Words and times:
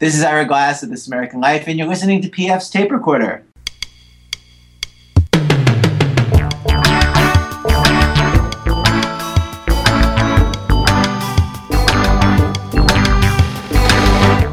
This 0.00 0.14
is 0.14 0.22
Ira 0.22 0.44
Glass 0.44 0.84
of 0.84 0.90
This 0.90 1.08
American 1.08 1.40
Life, 1.40 1.64
and 1.66 1.76
you're 1.76 1.88
listening 1.88 2.22
to 2.22 2.28
PF's 2.28 2.70
Tape 2.70 2.92
Recorder. 2.92 3.44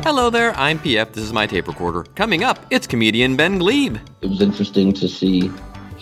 Hello 0.02 0.32
there, 0.32 0.58
I'm 0.58 0.80
PF. 0.80 1.14
This 1.14 1.24
is 1.24 1.32
my 1.32 1.46
tape 1.46 1.68
recorder. 1.68 2.06
Coming 2.16 2.44
up, 2.44 2.66
it's 2.72 2.88
comedian 2.88 3.36
Ben 3.36 3.60
Gleib. 3.60 4.00
It 4.22 4.28
was 4.32 4.42
interesting 4.42 4.94
to 4.94 5.08
see 5.08 5.52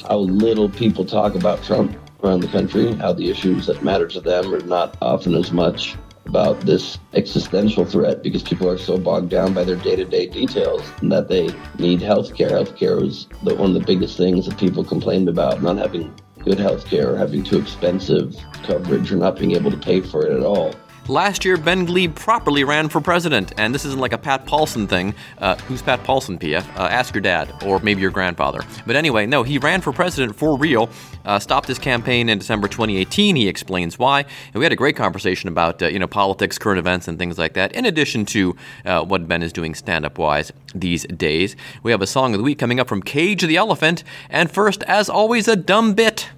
how 0.07 0.19
little 0.19 0.69
people 0.69 1.03
talk 1.03 1.35
about 1.35 1.61
Trump 1.63 1.97
around 2.23 2.39
the 2.39 2.47
country, 2.47 2.93
how 2.93 3.11
the 3.11 3.29
issues 3.29 3.65
that 3.65 3.83
matter 3.83 4.07
to 4.07 4.21
them 4.21 4.53
are 4.53 4.61
not 4.61 4.95
often 5.01 5.35
as 5.35 5.51
much 5.51 5.97
about 6.25 6.61
this 6.61 6.97
existential 7.13 7.85
threat 7.85 8.23
because 8.23 8.43
people 8.43 8.69
are 8.69 8.77
so 8.77 8.97
bogged 8.97 9.29
down 9.29 9.53
by 9.53 9.63
their 9.63 9.75
day-to-day 9.75 10.27
details 10.27 10.81
that 11.01 11.27
they 11.27 11.49
need 11.77 12.01
health 12.01 12.35
care. 12.35 12.49
Health 12.49 12.75
care 12.75 12.97
was 12.97 13.27
the, 13.43 13.55
one 13.55 13.75
of 13.75 13.79
the 13.79 13.85
biggest 13.85 14.17
things 14.17 14.45
that 14.47 14.57
people 14.57 14.83
complained 14.83 15.29
about, 15.29 15.61
not 15.61 15.77
having 15.77 16.13
good 16.43 16.59
health 16.59 16.85
care, 16.85 17.13
or 17.13 17.17
having 17.17 17.43
too 17.43 17.57
expensive 17.57 18.35
coverage, 18.63 19.11
or 19.11 19.17
not 19.17 19.37
being 19.37 19.55
able 19.55 19.71
to 19.71 19.77
pay 19.77 20.01
for 20.01 20.25
it 20.25 20.35
at 20.35 20.43
all. 20.43 20.73
Last 21.09 21.43
year, 21.43 21.57
Ben 21.57 21.85
Gleib 21.85 22.15
properly 22.15 22.63
ran 22.63 22.87
for 22.87 23.01
president, 23.01 23.51
and 23.57 23.75
this 23.75 23.83
isn't 23.83 23.99
like 23.99 24.13
a 24.13 24.17
Pat 24.17 24.45
Paulsen 24.45 24.87
thing. 24.87 25.13
Uh, 25.37 25.55
who's 25.55 25.81
Pat 25.81 26.01
Paulsen, 26.05 26.39
PF? 26.39 26.65
Uh, 26.77 26.83
ask 26.83 27.13
your 27.13 27.21
dad, 27.21 27.53
or 27.65 27.79
maybe 27.79 27.99
your 27.99 28.09
grandfather. 28.09 28.61
But 28.87 28.95
anyway, 28.95 29.25
no, 29.25 29.43
he 29.43 29.57
ran 29.57 29.81
for 29.81 29.91
president 29.91 30.33
for 30.33 30.57
real, 30.57 30.89
uh, 31.25 31.39
stopped 31.39 31.67
his 31.67 31.77
campaign 31.77 32.29
in 32.29 32.37
December 32.37 32.69
2018. 32.69 33.35
He 33.35 33.49
explains 33.49 33.99
why. 33.99 34.21
And 34.21 34.55
we 34.55 34.63
had 34.63 34.71
a 34.71 34.77
great 34.77 34.95
conversation 34.95 35.49
about, 35.49 35.81
uh, 35.81 35.87
you 35.87 35.99
know, 35.99 36.07
politics, 36.07 36.57
current 36.57 36.79
events, 36.79 37.09
and 37.09 37.19
things 37.19 37.37
like 37.37 37.51
that, 37.55 37.73
in 37.73 37.85
addition 37.85 38.25
to 38.27 38.55
uh, 38.85 39.03
what 39.03 39.27
Ben 39.27 39.43
is 39.43 39.51
doing 39.51 39.75
stand 39.75 40.05
up 40.05 40.17
wise 40.17 40.53
these 40.73 41.03
days. 41.07 41.57
We 41.83 41.91
have 41.91 42.01
a 42.01 42.07
song 42.07 42.33
of 42.33 42.37
the 42.37 42.45
week 42.45 42.59
coming 42.59 42.79
up 42.79 42.87
from 42.87 43.03
Cage 43.03 43.41
the 43.41 43.57
Elephant, 43.57 44.05
and 44.29 44.49
first, 44.49 44.83
as 44.83 45.09
always, 45.09 45.49
a 45.49 45.57
dumb 45.57 45.95
bit. 45.95 46.29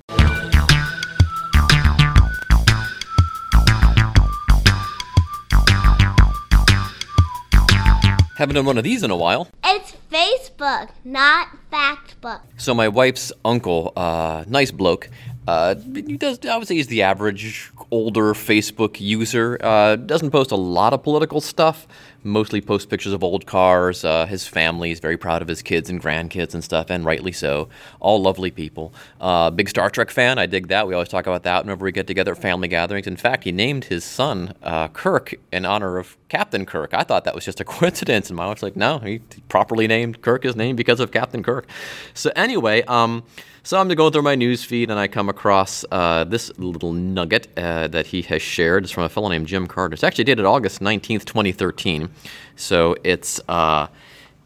Haven't 8.35 8.55
done 8.55 8.65
one 8.65 8.77
of 8.77 8.83
these 8.83 9.01
in 9.01 9.11
a 9.11 9.15
while. 9.15 9.47
It's 9.63 9.93
Facebook, 10.11 10.89
not 11.05 11.47
Factbook. 11.71 12.41
So 12.57 12.73
my 12.73 12.89
wife's 12.89 13.31
uncle, 13.45 13.93
uh, 13.95 14.43
nice 14.45 14.71
bloke, 14.71 15.09
uh, 15.47 15.75
he 15.93 16.17
does. 16.17 16.39
I 16.45 16.57
would 16.57 16.67
say 16.67 16.75
he's 16.75 16.87
the 16.87 17.03
average 17.03 17.71
older 17.91 18.33
Facebook 18.33 18.99
user. 18.99 19.57
Uh, 19.61 19.95
doesn't 19.95 20.31
post 20.31 20.51
a 20.51 20.55
lot 20.55 20.93
of 20.93 21.03
political 21.03 21.39
stuff. 21.39 21.87
Mostly 22.23 22.61
posts 22.61 22.87
pictures 22.87 23.13
of 23.13 23.23
old 23.23 23.45
cars. 23.45 24.03
Uh, 24.03 24.25
his 24.25 24.47
family 24.47 24.89
is 24.89 24.99
very 24.99 25.17
proud 25.17 25.43
of 25.43 25.47
his 25.47 25.61
kids 25.61 25.87
and 25.91 26.01
grandkids 26.01 26.55
and 26.55 26.63
stuff, 26.63 26.89
and 26.89 27.05
rightly 27.05 27.31
so. 27.31 27.69
All 27.99 28.19
lovely 28.19 28.49
people. 28.49 28.91
Uh, 29.21 29.51
big 29.51 29.69
Star 29.69 29.91
Trek 29.91 30.09
fan. 30.09 30.39
I 30.39 30.47
dig 30.47 30.69
that. 30.69 30.87
We 30.87 30.95
always 30.95 31.09
talk 31.09 31.27
about 31.27 31.43
that 31.43 31.63
whenever 31.63 31.85
we 31.85 31.91
get 31.91 32.07
together 32.07 32.31
at 32.31 32.41
family 32.41 32.67
gatherings. 32.67 33.05
In 33.05 33.15
fact, 33.15 33.43
he 33.43 33.51
named 33.51 33.85
his 33.85 34.03
son 34.03 34.55
uh, 34.63 34.87
Kirk 34.87 35.35
in 35.51 35.65
honor 35.65 35.99
of 35.99 36.17
Captain 36.27 36.65
Kirk. 36.65 36.95
I 36.95 37.03
thought 37.03 37.23
that 37.25 37.35
was 37.35 37.45
just 37.45 37.59
a 37.59 37.65
coincidence, 37.65 38.29
and 38.31 38.37
my 38.37 38.47
wife's 38.47 38.63
like, 38.63 38.75
"No, 38.75 38.97
he 38.97 39.19
properly 39.47 39.85
named 39.85 40.23
Kirk 40.23 40.41
his 40.41 40.55
name 40.55 40.75
because 40.75 40.99
of 40.99 41.11
Captain 41.11 41.43
Kirk." 41.43 41.67
So 42.15 42.31
anyway, 42.35 42.81
um, 42.83 43.21
so 43.65 43.79
I'm 43.79 43.87
going 43.87 44.13
through 44.13 44.21
my 44.21 44.35
news 44.35 44.63
feed 44.63 44.91
and 44.91 44.99
I 44.99 45.07
come 45.07 45.27
across 45.27 45.83
uh, 45.91 46.23
this 46.23 46.55
little 46.59 46.93
nugget 46.93 47.47
uh, 47.57 47.87
that 47.87 48.05
he 48.05 48.21
has 48.21 48.43
shared. 48.43 48.83
It's 48.83 48.91
from 48.91 49.05
a 49.05 49.09
fellow 49.09 49.27
named 49.27 49.47
Jim 49.47 49.65
Carter. 49.65 49.95
It's 49.95 50.03
actually 50.03 50.25
dated 50.25 50.45
August 50.45 50.81
19th, 50.81 51.25
2013. 51.25 52.11
So 52.55 52.95
it's 53.03 53.41
uh, 53.49 53.87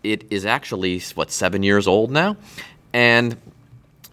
it 0.03 0.23
is 0.31 0.45
actually 0.45 1.01
what 1.15 1.31
seven 1.31 1.63
years 1.63 1.85
old 1.85 2.11
now, 2.11 2.37
and 2.93 3.35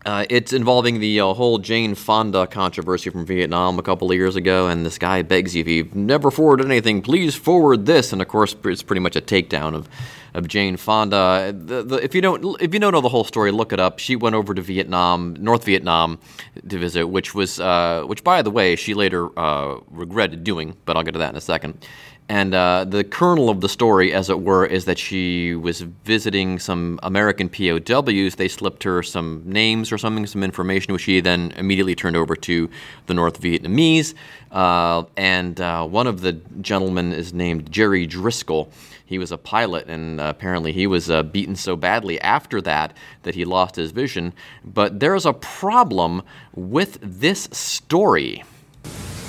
uh, 0.06 0.24
it's 0.30 0.52
involving 0.52 1.00
the 1.00 1.20
uh, 1.20 1.34
whole 1.34 1.58
Jane 1.58 1.96
Fonda 1.96 2.46
controversy 2.46 3.10
from 3.10 3.26
Vietnam 3.26 3.76
a 3.76 3.82
couple 3.82 4.08
of 4.08 4.16
years 4.16 4.36
ago, 4.36 4.68
and 4.68 4.86
this 4.86 4.98
guy 4.98 5.22
begs 5.22 5.56
you 5.56 5.62
if 5.62 5.68
you've 5.68 5.96
never 5.96 6.30
forwarded 6.30 6.66
anything, 6.66 7.02
please 7.02 7.34
forward 7.34 7.86
this. 7.86 8.12
And 8.12 8.22
of 8.22 8.28
course, 8.28 8.54
it's 8.64 8.84
pretty 8.84 9.00
much 9.00 9.16
a 9.16 9.20
takedown 9.20 9.74
of 9.74 9.88
of 10.32 10.46
Jane 10.46 10.76
Fonda. 10.76 11.52
The, 11.56 11.82
the, 11.82 11.96
if 11.96 12.14
you 12.14 12.20
don't 12.20 12.62
if 12.62 12.72
you 12.72 12.78
don't 12.78 12.92
know 12.92 13.00
the 13.00 13.08
whole 13.08 13.24
story, 13.24 13.50
look 13.50 13.72
it 13.72 13.80
up. 13.80 13.98
She 13.98 14.14
went 14.14 14.36
over 14.36 14.54
to 14.54 14.62
Vietnam, 14.62 15.34
North 15.40 15.64
Vietnam, 15.64 16.20
to 16.68 16.78
visit, 16.78 17.08
which 17.08 17.34
was 17.34 17.58
uh, 17.58 18.04
which 18.06 18.22
by 18.22 18.42
the 18.42 18.50
way 18.50 18.76
she 18.76 18.94
later 18.94 19.36
uh, 19.36 19.80
regretted 19.90 20.44
doing, 20.44 20.76
but 20.84 20.96
I'll 20.96 21.02
get 21.02 21.12
to 21.12 21.18
that 21.18 21.30
in 21.30 21.36
a 21.36 21.40
second. 21.40 21.84
And 22.28 22.54
uh, 22.54 22.84
the 22.84 23.04
kernel 23.04 23.48
of 23.48 23.60
the 23.60 23.68
story, 23.68 24.12
as 24.12 24.28
it 24.30 24.40
were, 24.40 24.66
is 24.66 24.84
that 24.86 24.98
she 24.98 25.54
was 25.54 25.82
visiting 25.82 26.58
some 26.58 26.98
American 27.04 27.48
POWs. 27.48 28.34
They 28.34 28.48
slipped 28.48 28.82
her 28.82 29.02
some 29.04 29.42
names 29.46 29.92
or 29.92 29.98
something, 29.98 30.26
some 30.26 30.42
information, 30.42 30.92
which 30.92 31.02
she 31.02 31.20
then 31.20 31.52
immediately 31.56 31.94
turned 31.94 32.16
over 32.16 32.34
to 32.34 32.68
the 33.06 33.14
North 33.14 33.40
Vietnamese. 33.40 34.14
Uh, 34.50 35.04
and 35.16 35.60
uh, 35.60 35.86
one 35.86 36.08
of 36.08 36.20
the 36.20 36.32
gentlemen 36.60 37.12
is 37.12 37.32
named 37.32 37.70
Jerry 37.70 38.06
Driscoll. 38.06 38.72
He 39.04 39.18
was 39.18 39.30
a 39.30 39.38
pilot, 39.38 39.86
and 39.86 40.20
uh, 40.20 40.24
apparently 40.24 40.72
he 40.72 40.88
was 40.88 41.08
uh, 41.08 41.22
beaten 41.22 41.54
so 41.54 41.76
badly 41.76 42.20
after 42.20 42.60
that 42.62 42.96
that 43.22 43.36
he 43.36 43.44
lost 43.44 43.76
his 43.76 43.92
vision. 43.92 44.32
But 44.64 44.98
there's 44.98 45.26
a 45.26 45.32
problem 45.32 46.22
with 46.56 46.98
this 47.00 47.48
story. 47.52 48.42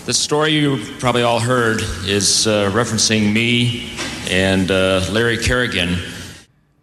The 0.08 0.14
story 0.14 0.52
you 0.52 0.78
probably 1.00 1.24
all 1.24 1.42
heard 1.42 1.82
is 2.06 2.48
uh, 2.48 2.72
referencing 2.72 3.34
me 3.34 3.92
and 4.32 4.72
uh, 4.72 5.06
Larry 5.12 5.38
Carrigan. 5.38 5.98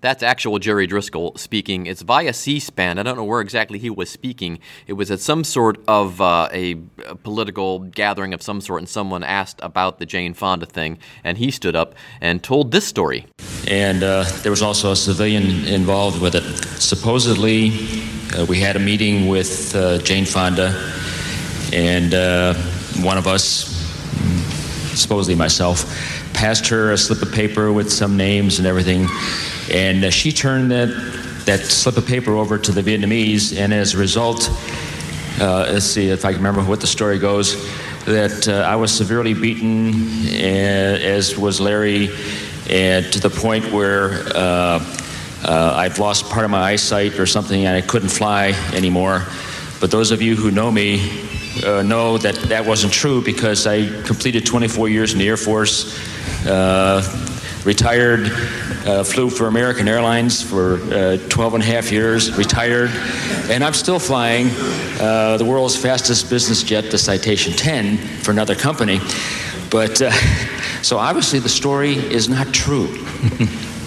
That's 0.03 0.23
actual 0.23 0.59
Jerry 0.59 0.87
Driscoll 0.87 1.35
speaking. 1.39 1.87
It's 1.87 2.03
via 2.03 2.35
C 2.35 2.61
SPAN. 2.61 2.99
I 2.99 3.03
don't 3.03 3.17
know 3.17 3.25
where 3.25 3.41
exactly 3.41 3.79
he 3.79 3.89
was 3.89 4.11
speaking. 4.11 4.59
It 4.87 4.93
was 4.93 5.11
at 5.11 5.21
some 5.21 5.43
sort 5.43 5.83
of 5.89 6.21
uh, 6.21 6.51
a, 6.53 6.77
a, 7.07 7.15
political 7.15 7.79
gathering 7.79 8.35
of 8.35 8.43
some 8.43 8.61
sort, 8.61 8.83
and 8.83 8.89
someone 8.91 9.25
asked 9.25 9.59
about 9.63 10.01
the 10.01 10.05
Jane 10.05 10.35
Fonda 10.35 10.67
thing, 10.67 10.99
and 11.25 11.39
he 11.39 11.51
stood 11.51 11.75
up 11.75 11.95
and 12.21 12.43
told 12.43 12.73
this 12.73 12.87
story. 12.87 13.25
And 13.67 14.03
uh, 14.03 14.25
there 14.43 14.53
was 14.53 14.61
also 14.61 14.93
a 14.93 14.97
civilian 14.97 15.65
involved 15.65 16.21
with 16.21 16.35
it. 16.35 16.45
Supposedly, 16.79 17.71
uh, 18.37 18.45
we 18.45 18.61
had 18.61 18.77
a 18.77 18.81
meeting 18.81 19.29
with 19.29 19.75
uh, 19.75 19.97
Jane 19.97 20.27
Fonda, 20.27 20.93
and 21.73 22.13
uh, 22.13 22.53
one 23.03 23.19
of 23.19 23.27
us, 23.27 23.67
supposedly 24.95 25.35
myself, 25.35 25.85
passed 26.33 26.69
her 26.69 26.93
a 26.93 26.99
slip 26.99 27.23
of 27.23 27.33
paper 27.33 27.73
with 27.73 27.93
some 27.93 28.17
names 28.17 28.59
and 28.59 28.67
everything. 28.67 29.09
And 29.71 30.05
uh, 30.05 30.11
she 30.11 30.33
turned 30.33 30.71
that, 30.71 30.89
that 31.47 31.61
slip 31.61 31.97
of 31.97 32.07
paper 32.07 32.33
over 32.33 32.59
to 32.59 32.73
the 32.73 32.83
Vietnamese, 32.83 33.57
and 33.59 33.73
as 33.73 33.95
a 33.95 33.99
result, 33.99 34.49
uh, 35.41 35.69
let's 35.73 35.87
see 35.87 36.09
if 36.09 36.25
I 36.25 36.33
can 36.33 36.43
remember 36.43 36.63
what 36.63 36.81
the 36.81 36.87
story 36.87 37.19
goes, 37.19 37.55
that 38.05 38.49
uh, 38.49 38.69
I 38.69 38.77
was 38.77 38.93
severely 38.93 39.35
beaten, 39.35 40.29
as 40.29 41.37
was 41.37 41.61
Larry, 41.61 42.11
and 42.69 43.11
to 43.13 43.21
the 43.21 43.31
point 43.31 43.71
where 43.73 44.23
uh, 44.35 44.85
uh, 45.45 45.75
I've 45.77 45.99
lost 45.99 46.31
part 46.31 46.45
of 46.45 46.51
my 46.51 46.61
eyesight 46.61 47.19
or 47.19 47.27
something, 47.27 47.67
and 47.67 47.77
I 47.77 47.81
couldn't 47.81 48.11
fly 48.11 48.53
anymore. 48.73 49.25
But 49.81 49.91
those 49.91 50.11
of 50.11 50.23
you 50.23 50.37
who 50.37 50.51
know 50.51 50.71
me 50.71 50.99
uh, 51.63 51.83
know 51.83 52.19
that 52.19 52.35
that 52.49 52.65
wasn't 52.65 52.93
true 52.93 53.23
because 53.23 53.67
I 53.67 53.87
completed 54.03 54.45
24 54.47 54.89
years 54.89 55.13
in 55.13 55.19
the 55.19 55.29
Air 55.29 55.37
Force, 55.37 55.99
uh, 56.47 57.03
retired, 57.65 58.31
uh, 58.87 59.05
flew 59.05 59.31
for 59.31 59.47
American 59.47 59.89
Airlines 59.89 60.43
for 60.43 60.77
uh, 60.93 61.17
12 61.29 61.55
and 61.55 61.63
a 61.63 61.67
half 61.67 61.93
years, 61.93 62.37
retired, 62.37 62.91
and 63.51 63.63
I'm 63.63 63.75
still 63.75 63.99
flying 63.99 64.49
uh, 65.01 65.37
the 65.39 65.45
world's 65.45 65.77
fastest 65.77 66.29
business 66.29 66.63
jet, 66.63 66.91
the 66.91 66.99
Citation 66.99 67.53
10, 67.53 67.97
for 67.97 68.31
another 68.31 68.55
company. 68.55 69.01
But 69.71 69.99
so 70.83 70.99
obviously 70.99 71.39
the 71.39 71.49
story 71.49 71.95
is 71.95 72.29
not 72.29 72.53
true. 72.53 72.89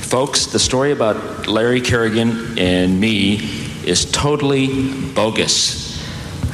Folks, 0.07 0.45
the 0.45 0.59
story 0.59 0.93
about 0.93 1.47
Larry 1.47 1.81
Carrigan 1.81 2.58
and 2.58 2.99
me 2.99 3.35
is 3.85 4.09
totally 4.11 4.93
bogus. 5.13 5.86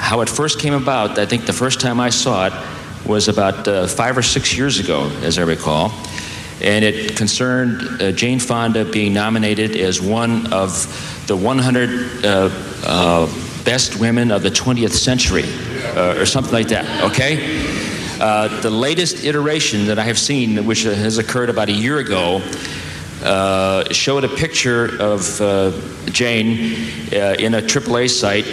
How 0.04 0.20
it 0.20 0.28
first 0.28 0.60
came 0.60 0.74
about, 0.74 1.18
I 1.18 1.26
think 1.26 1.46
the 1.46 1.54
first 1.54 1.80
time 1.80 2.02
I 2.02 2.10
saw 2.10 2.48
it 2.48 2.54
was 3.06 3.30
about 3.30 3.66
uh, 3.66 3.88
five 3.88 4.18
or 4.18 4.22
six 4.22 4.56
years 4.56 4.78
ago, 4.78 5.10
as 5.24 5.40
I 5.40 5.44
recall. 5.44 5.94
And 6.62 6.84
it 6.84 7.16
concerned 7.16 8.02
uh, 8.02 8.12
Jane 8.12 8.40
Fonda 8.40 8.84
being 8.84 9.14
nominated 9.14 9.78
as 9.78 10.02
one 10.02 10.52
of 10.52 11.24
the 11.28 11.38
100 11.38 12.26
uh, 12.26 12.50
uh, 12.86 13.26
best 13.64 13.98
women 13.98 14.30
of 14.30 14.44
the 14.44 14.50
20th 14.50 14.92
century, 14.92 15.46
uh, 15.96 16.20
or 16.20 16.26
something 16.26 16.52
like 16.52 16.68
that, 16.68 16.86
okay? 17.06 17.66
Uh, 18.20 18.60
the 18.60 18.70
latest 18.70 19.24
iteration 19.24 19.86
that 19.86 19.98
I 20.00 20.04
have 20.04 20.20
seen, 20.20 20.66
which 20.66 20.84
has 20.84 21.18
occurred 21.18 21.50
about 21.50 21.70
a 21.70 21.74
year 21.74 22.00
ago, 22.00 22.42
showed 23.92 24.26
a 24.26 24.36
picture 24.36 25.02
of 25.02 25.22
Jane 26.12 26.50
in 27.40 27.54
a 27.54 27.62
AAA 27.62 28.10
site 28.10 28.46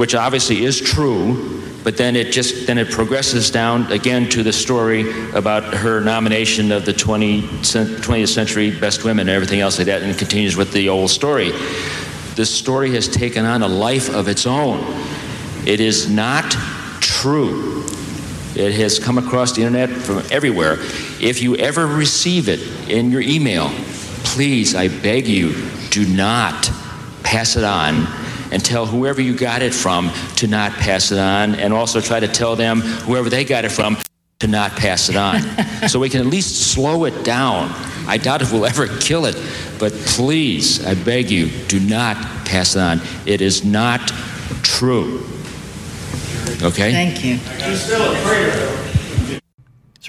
which 0.00 0.14
obviously 0.14 0.64
is 0.64 0.80
true, 0.80 1.62
but 1.84 1.94
then 1.98 2.16
it 2.16 2.32
just 2.32 2.66
then 2.66 2.78
it 2.78 2.90
progresses 2.90 3.50
down 3.50 3.92
again 3.92 4.26
to 4.30 4.42
the 4.42 4.50
story 4.50 5.02
about 5.32 5.74
her 5.74 6.00
nomination 6.00 6.72
of 6.72 6.86
the 6.86 6.92
20, 6.94 7.42
20th 7.42 8.28
century 8.28 8.70
best 8.70 9.04
women 9.04 9.28
and 9.28 9.36
everything 9.36 9.60
else 9.60 9.76
like 9.76 9.88
that, 9.88 10.00
and 10.00 10.16
continues 10.16 10.56
with 10.56 10.72
the 10.72 10.88
old 10.88 11.10
story. 11.10 11.50
This 12.34 12.48
story 12.48 12.92
has 12.92 13.08
taken 13.08 13.44
on 13.44 13.60
a 13.60 13.68
life 13.68 14.08
of 14.08 14.26
its 14.26 14.46
own. 14.46 14.82
It 15.66 15.80
is 15.80 16.08
not 16.08 16.50
true. 17.02 17.84
It 18.56 18.72
has 18.72 18.98
come 18.98 19.18
across 19.18 19.52
the 19.52 19.60
internet 19.60 19.90
from 19.90 20.22
everywhere. 20.30 20.78
If 21.20 21.42
you 21.42 21.56
ever 21.56 21.86
receive 21.86 22.48
it 22.48 22.60
in 22.88 23.10
your 23.10 23.20
email, 23.20 23.68
please, 24.24 24.74
I 24.74 24.88
beg 24.88 25.28
you, 25.28 25.54
do 25.90 26.06
not 26.06 26.70
pass 27.22 27.56
it 27.56 27.64
on 27.64 28.06
and 28.50 28.64
tell 28.64 28.86
whoever 28.86 29.20
you 29.20 29.36
got 29.36 29.62
it 29.62 29.74
from 29.74 30.10
to 30.36 30.46
not 30.46 30.72
pass 30.72 31.12
it 31.12 31.18
on, 31.18 31.54
and 31.54 31.72
also 31.72 32.00
try 32.00 32.20
to 32.20 32.28
tell 32.28 32.56
them, 32.56 32.80
whoever 32.80 33.28
they 33.28 33.44
got 33.44 33.64
it 33.64 33.70
from, 33.70 33.96
to 34.40 34.46
not 34.46 34.72
pass 34.72 35.08
it 35.08 35.16
on. 35.16 35.40
so 35.88 35.98
we 36.00 36.08
can 36.08 36.20
at 36.20 36.26
least 36.26 36.72
slow 36.72 37.04
it 37.04 37.24
down. 37.24 37.70
I 38.06 38.16
doubt 38.16 38.42
if 38.42 38.52
we'll 38.52 38.66
ever 38.66 38.86
kill 38.98 39.26
it, 39.26 39.36
but 39.78 39.92
please, 39.92 40.84
I 40.84 40.94
beg 40.94 41.30
you, 41.30 41.48
do 41.68 41.78
not 41.78 42.16
pass 42.46 42.74
it 42.74 42.80
on. 42.80 43.00
It 43.26 43.40
is 43.40 43.64
not 43.64 44.08
true. 44.62 45.24
Okay? 46.62 46.92
Thank 46.92 47.24
you. 47.24 47.38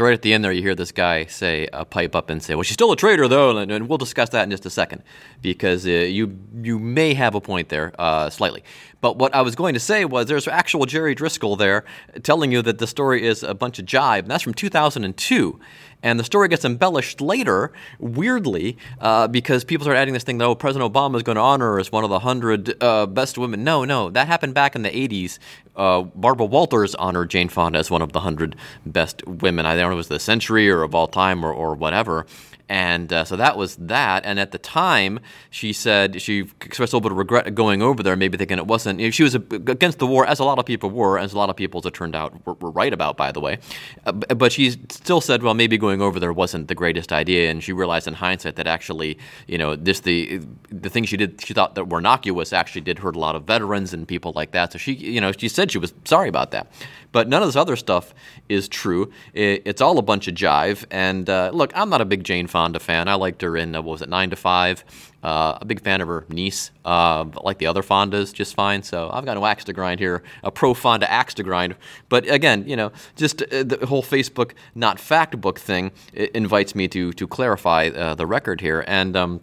Right 0.02 0.14
at 0.14 0.24
the 0.24 0.34
end 0.34 0.44
there, 0.44 0.52
you 0.52 0.64
hear 0.64 0.74
this 0.74 0.92
guy 0.92 1.26
say, 1.26 1.68
uh, 1.68 1.84
pipe 1.84 2.16
up 2.16 2.32
and 2.32 2.42
say, 2.42 2.56
"Well, 2.56 2.64
she's 2.64 2.74
still 2.74 2.92
a 2.92 2.96
traitor, 2.96 3.28
though," 3.28 3.56
and, 3.56 3.72
and 3.72 3.88
we'll 3.88 4.00
discuss 4.00 4.30
that 4.30 4.44
in 4.44 4.50
just 4.50 4.66
a 4.66 4.70
second, 4.72 5.04
because 5.44 5.86
uh, 5.86 5.92
you 5.92 6.40
you 6.64 6.80
may 6.80 7.14
have 7.14 7.36
a 7.36 7.42
point 7.42 7.70
there, 7.70 7.94
uh, 8.00 8.28
slightly. 8.32 8.64
But 9.02 9.18
what 9.18 9.34
I 9.34 9.42
was 9.42 9.56
going 9.56 9.74
to 9.74 9.80
say 9.80 10.06
was, 10.06 10.28
there's 10.28 10.48
actual 10.48 10.86
Jerry 10.86 11.16
Driscoll 11.16 11.56
there 11.56 11.84
telling 12.24 12.52
you 12.52 12.62
that 12.62 12.78
the 12.78 12.88
story 12.88 13.26
is 13.26 13.44
a 13.44 13.54
bunch 13.54 13.80
of 13.80 13.86
jive, 13.86 14.20
and 14.20 14.28
that's 14.32 14.44
from 14.44 14.54
2002. 14.54 15.60
And 16.04 16.20
the 16.20 16.24
story 16.24 16.48
gets 16.48 16.66
embellished 16.66 17.22
later, 17.22 17.72
weirdly, 18.00 18.78
uh, 19.00 19.28
because 19.28 19.64
people 19.64 19.84
start 19.84 19.98
adding 19.98 20.14
this 20.14 20.24
thing 20.24 20.40
that, 20.40 20.46
oh, 20.46 20.56
President 20.56 20.92
Obama 20.92 21.18
is 21.18 21.24
going 21.24 21.36
to 21.36 21.42
honor 21.42 21.74
her 21.74 21.80
as 21.80 21.92
one 21.92 22.04
of 22.04 22.10
the 22.10 22.16
100 22.16 22.82
uh, 22.82 23.06
best 23.06 23.38
women. 23.38 23.64
No, 23.64 23.86
no, 23.86 24.10
that 24.10 24.28
happened 24.28 24.54
back 24.54 24.76
in 24.76 24.82
the 24.82 24.90
80s. 24.90 25.38
Uh, 25.76 26.02
Barbara 26.02 26.48
Walters 26.48 26.96
honored 26.96 27.30
Jane 27.30 27.50
Fonda 27.50 27.80
as 27.80 27.92
one 27.92 28.02
of 28.02 28.14
the 28.14 28.20
100 28.20 28.56
best 28.86 29.26
women. 29.28 29.66
I 29.66 29.76
don't 29.76 29.84
know 29.84 29.90
if 29.90 29.94
it 29.94 29.98
was 29.98 30.08
the 30.08 30.20
century 30.20 30.70
or 30.70 30.82
of 30.82 30.96
all 30.96 31.08
time 31.08 31.46
or, 31.46 31.54
or 31.54 31.76
whatever. 31.76 32.26
And 32.72 33.12
uh, 33.12 33.26
so 33.26 33.36
that 33.36 33.58
was 33.58 33.76
that. 33.76 34.26
And 34.26 34.40
at 34.40 34.54
the 34.54 34.58
time, 34.58 35.20
she 35.50 35.74
said 35.74 36.22
she 36.22 36.40
expressed 36.62 36.94
a 36.94 36.96
little 36.96 37.02
bit 37.02 37.12
of 37.12 37.18
regret 37.18 37.54
going 37.54 37.82
over 37.82 38.02
there, 38.02 38.16
maybe 38.16 38.38
thinking 38.38 38.58
it 38.58 38.66
wasn't. 38.66 39.02
You 39.02 39.08
know, 39.08 39.12
she 39.12 39.24
was 39.24 39.36
against 39.36 40.00
the 40.00 40.08
war, 40.08 40.26
as 40.26 40.40
a 40.40 40.46
lot 40.46 40.58
of 40.58 40.66
people 40.66 40.90
were, 40.90 41.20
as 41.20 41.34
a 41.34 41.38
lot 41.38 41.50
of 41.50 41.58
people, 41.58 41.82
as 41.82 41.86
it 41.86 41.94
turned 41.94 42.16
out, 42.16 42.34
were, 42.46 42.54
were 42.54 42.72
right 42.72 42.94
about, 42.94 43.18
by 43.18 43.34
the 43.34 43.42
way. 43.42 43.60
Uh, 44.06 44.14
but 44.14 44.54
she 44.54 44.72
still 44.88 45.20
said, 45.20 45.44
well, 45.44 45.54
maybe 45.54 45.78
going 45.78 46.02
over 46.02 46.18
there 46.18 46.32
wasn't 46.32 46.70
the 46.70 46.76
greatest 46.76 47.12
idea. 47.12 47.52
And 47.52 47.62
she 47.62 47.74
realized 47.74 48.08
in 48.08 48.14
hindsight 48.14 48.56
that 48.56 48.68
actually, 48.68 49.18
you 49.48 49.58
know, 49.58 49.76
this 49.76 50.00
the 50.00 50.40
the 50.70 50.90
things 50.90 51.10
she 51.10 51.18
did, 51.18 51.42
she 51.46 51.54
thought 51.54 51.76
that 51.76 51.90
were 51.90 52.00
innocuous, 52.00 52.54
actually 52.54 52.86
did 52.90 53.00
hurt 53.00 53.18
a 53.18 53.20
lot 53.20 53.36
of 53.36 53.44
veterans 53.44 53.94
and 53.94 54.08
people 54.08 54.32
like 54.34 54.52
that. 54.52 54.72
So 54.72 54.78
she, 54.78 54.94
you 54.94 55.20
know, 55.20 55.34
she 55.34 55.50
said 55.50 55.74
she 55.74 55.78
was 55.78 55.94
sorry 56.06 56.30
about 56.30 56.52
that. 56.52 56.72
But 57.12 57.28
none 57.28 57.42
of 57.42 57.48
this 57.48 57.56
other 57.56 57.76
stuff 57.76 58.14
is 58.48 58.68
true. 58.68 59.12
It, 59.34 59.64
it's 59.66 59.82
all 59.82 59.98
a 59.98 60.02
bunch 60.02 60.28
of 60.28 60.36
jive. 60.36 60.86
And 60.92 61.30
uh, 61.30 61.52
look, 61.54 61.72
I'm 61.76 61.90
not 61.90 62.02
a 62.02 62.06
big 62.06 62.24
Jane 62.24 62.48
Fonda 62.48 62.80
fan. 62.80 63.08
I 63.08 63.16
liked 63.16 63.42
her 63.42 63.58
in, 63.58 63.76
uh, 63.76 63.82
what 63.82 63.94
was 63.94 64.02
it, 64.02 64.10
9 64.10 64.30
to 64.30 64.36
5. 64.36 64.86
Uh, 65.24 65.58
a 65.62 65.66
big 65.66 65.82
fan 65.82 66.02
of 66.02 66.08
her 66.08 66.26
niece. 66.30 66.72
Uh, 66.84 67.26
like 67.44 67.60
the 67.60 67.68
other 67.68 67.84
Fondas, 67.84 68.34
just 68.34 68.56
fine. 68.56 68.82
So 68.82 69.10
I've 69.14 69.26
got 69.26 69.36
no 69.36 69.46
axe 69.46 69.64
to 69.66 69.74
grind 69.74 70.00
here, 70.00 70.24
a 70.44 70.52
pro 70.52 70.74
Fonda 70.74 71.10
axe 71.12 71.34
to 71.36 71.44
grind. 71.44 71.76
But 72.10 72.28
again, 72.30 72.68
you 72.68 72.76
know, 72.76 72.92
just 73.16 73.42
uh, 73.44 73.64
the 73.64 73.86
whole 73.86 74.02
Facebook 74.02 74.54
not 74.74 75.00
fact 75.00 75.40
book 75.40 75.60
thing 75.60 75.92
invites 76.14 76.74
me 76.74 76.88
to 76.88 77.12
to 77.14 77.28
clarify 77.28 77.88
uh, 77.88 78.16
the 78.16 78.26
record 78.26 78.62
here. 78.62 78.84
And 78.88 79.16
um, 79.16 79.42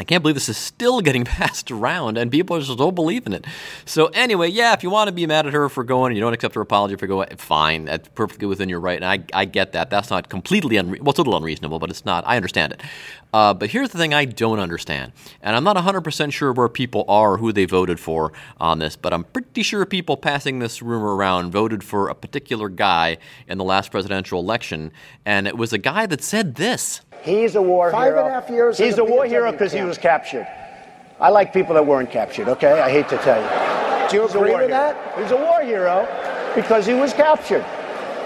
I 0.00 0.04
can't 0.04 0.22
believe 0.22 0.34
this 0.34 0.48
is 0.48 0.56
still 0.56 1.00
getting 1.02 1.24
passed 1.24 1.70
around 1.70 2.16
and 2.16 2.30
people 2.30 2.58
just 2.58 2.76
don't 2.78 2.94
believe 2.94 3.26
in 3.26 3.32
it. 3.32 3.46
So 3.84 4.06
anyway, 4.06 4.48
yeah, 4.48 4.72
if 4.72 4.82
you 4.82 4.90
want 4.90 5.08
to 5.08 5.12
be 5.12 5.26
mad 5.26 5.46
at 5.46 5.52
her 5.52 5.68
for 5.68 5.84
going 5.84 6.10
and 6.10 6.16
you 6.16 6.22
don't 6.22 6.32
accept 6.32 6.54
her 6.54 6.60
apology 6.60 6.96
for 6.96 7.06
going, 7.06 7.36
fine, 7.36 7.84
that's 7.84 8.08
perfectly 8.08 8.46
within 8.46 8.68
your 8.68 8.80
right, 8.80 8.96
and 8.96 9.04
I, 9.04 9.22
I 9.32 9.44
get 9.44 9.72
that. 9.72 9.90
That's 9.90 10.10
not 10.10 10.28
completely 10.28 10.80
well, 10.80 11.10
it's 11.10 11.18
a 11.18 11.22
little 11.22 11.36
unreasonable, 11.36 11.78
but 11.78 11.90
it's 11.90 12.04
not. 12.04 12.24
I 12.26 12.36
understand 12.36 12.72
it. 12.72 12.82
Uh, 13.32 13.54
but 13.54 13.70
here's 13.70 13.90
the 13.90 13.98
thing 13.98 14.12
I 14.12 14.24
don't 14.24 14.58
understand, 14.58 15.12
and 15.40 15.54
I'm 15.54 15.62
not 15.62 15.76
100% 15.76 16.32
sure 16.32 16.52
where 16.52 16.68
people 16.68 17.04
are, 17.06 17.36
who 17.36 17.52
they 17.52 17.64
voted 17.64 18.00
for 18.00 18.32
on 18.58 18.80
this, 18.80 18.96
but 18.96 19.12
I'm 19.12 19.22
pretty 19.22 19.62
sure 19.62 19.86
people 19.86 20.16
passing 20.16 20.58
this 20.58 20.82
rumor 20.82 21.14
around 21.14 21.52
voted 21.52 21.84
for 21.84 22.08
a 22.08 22.14
particular 22.14 22.68
guy 22.68 23.18
in 23.46 23.56
the 23.56 23.64
last 23.64 23.92
presidential 23.92 24.40
election, 24.40 24.90
and 25.24 25.46
it 25.46 25.56
was 25.56 25.72
a 25.72 25.78
guy 25.78 26.06
that 26.06 26.22
said 26.22 26.56
this. 26.56 27.02
He's 27.22 27.54
a 27.54 27.62
war 27.62 27.90
Five 27.90 28.12
hero. 28.12 28.16
Five 28.16 28.26
and 28.26 28.36
a 28.36 28.40
half 28.40 28.50
years. 28.50 28.78
He's 28.78 28.98
a 28.98 29.04
war 29.04 29.24
hero 29.26 29.52
because 29.52 29.72
he 29.72 29.82
was 29.82 29.98
captured. 29.98 30.46
I 31.20 31.28
like 31.28 31.52
people 31.52 31.74
that 31.74 31.86
weren't 31.86 32.10
captured, 32.10 32.48
okay? 32.48 32.80
I 32.80 32.90
hate 32.90 33.08
to 33.10 33.18
tell 33.18 33.40
you. 33.42 34.08
Do 34.10 34.16
you 34.16 34.22
He's 34.22 34.34
agree 34.34 34.52
with 34.52 34.60
hero. 34.60 34.68
that? 34.68 35.18
He's 35.18 35.30
a 35.30 35.36
war 35.36 35.60
hero 35.60 36.08
because 36.54 36.86
he 36.86 36.94
was 36.94 37.12
captured, 37.12 37.64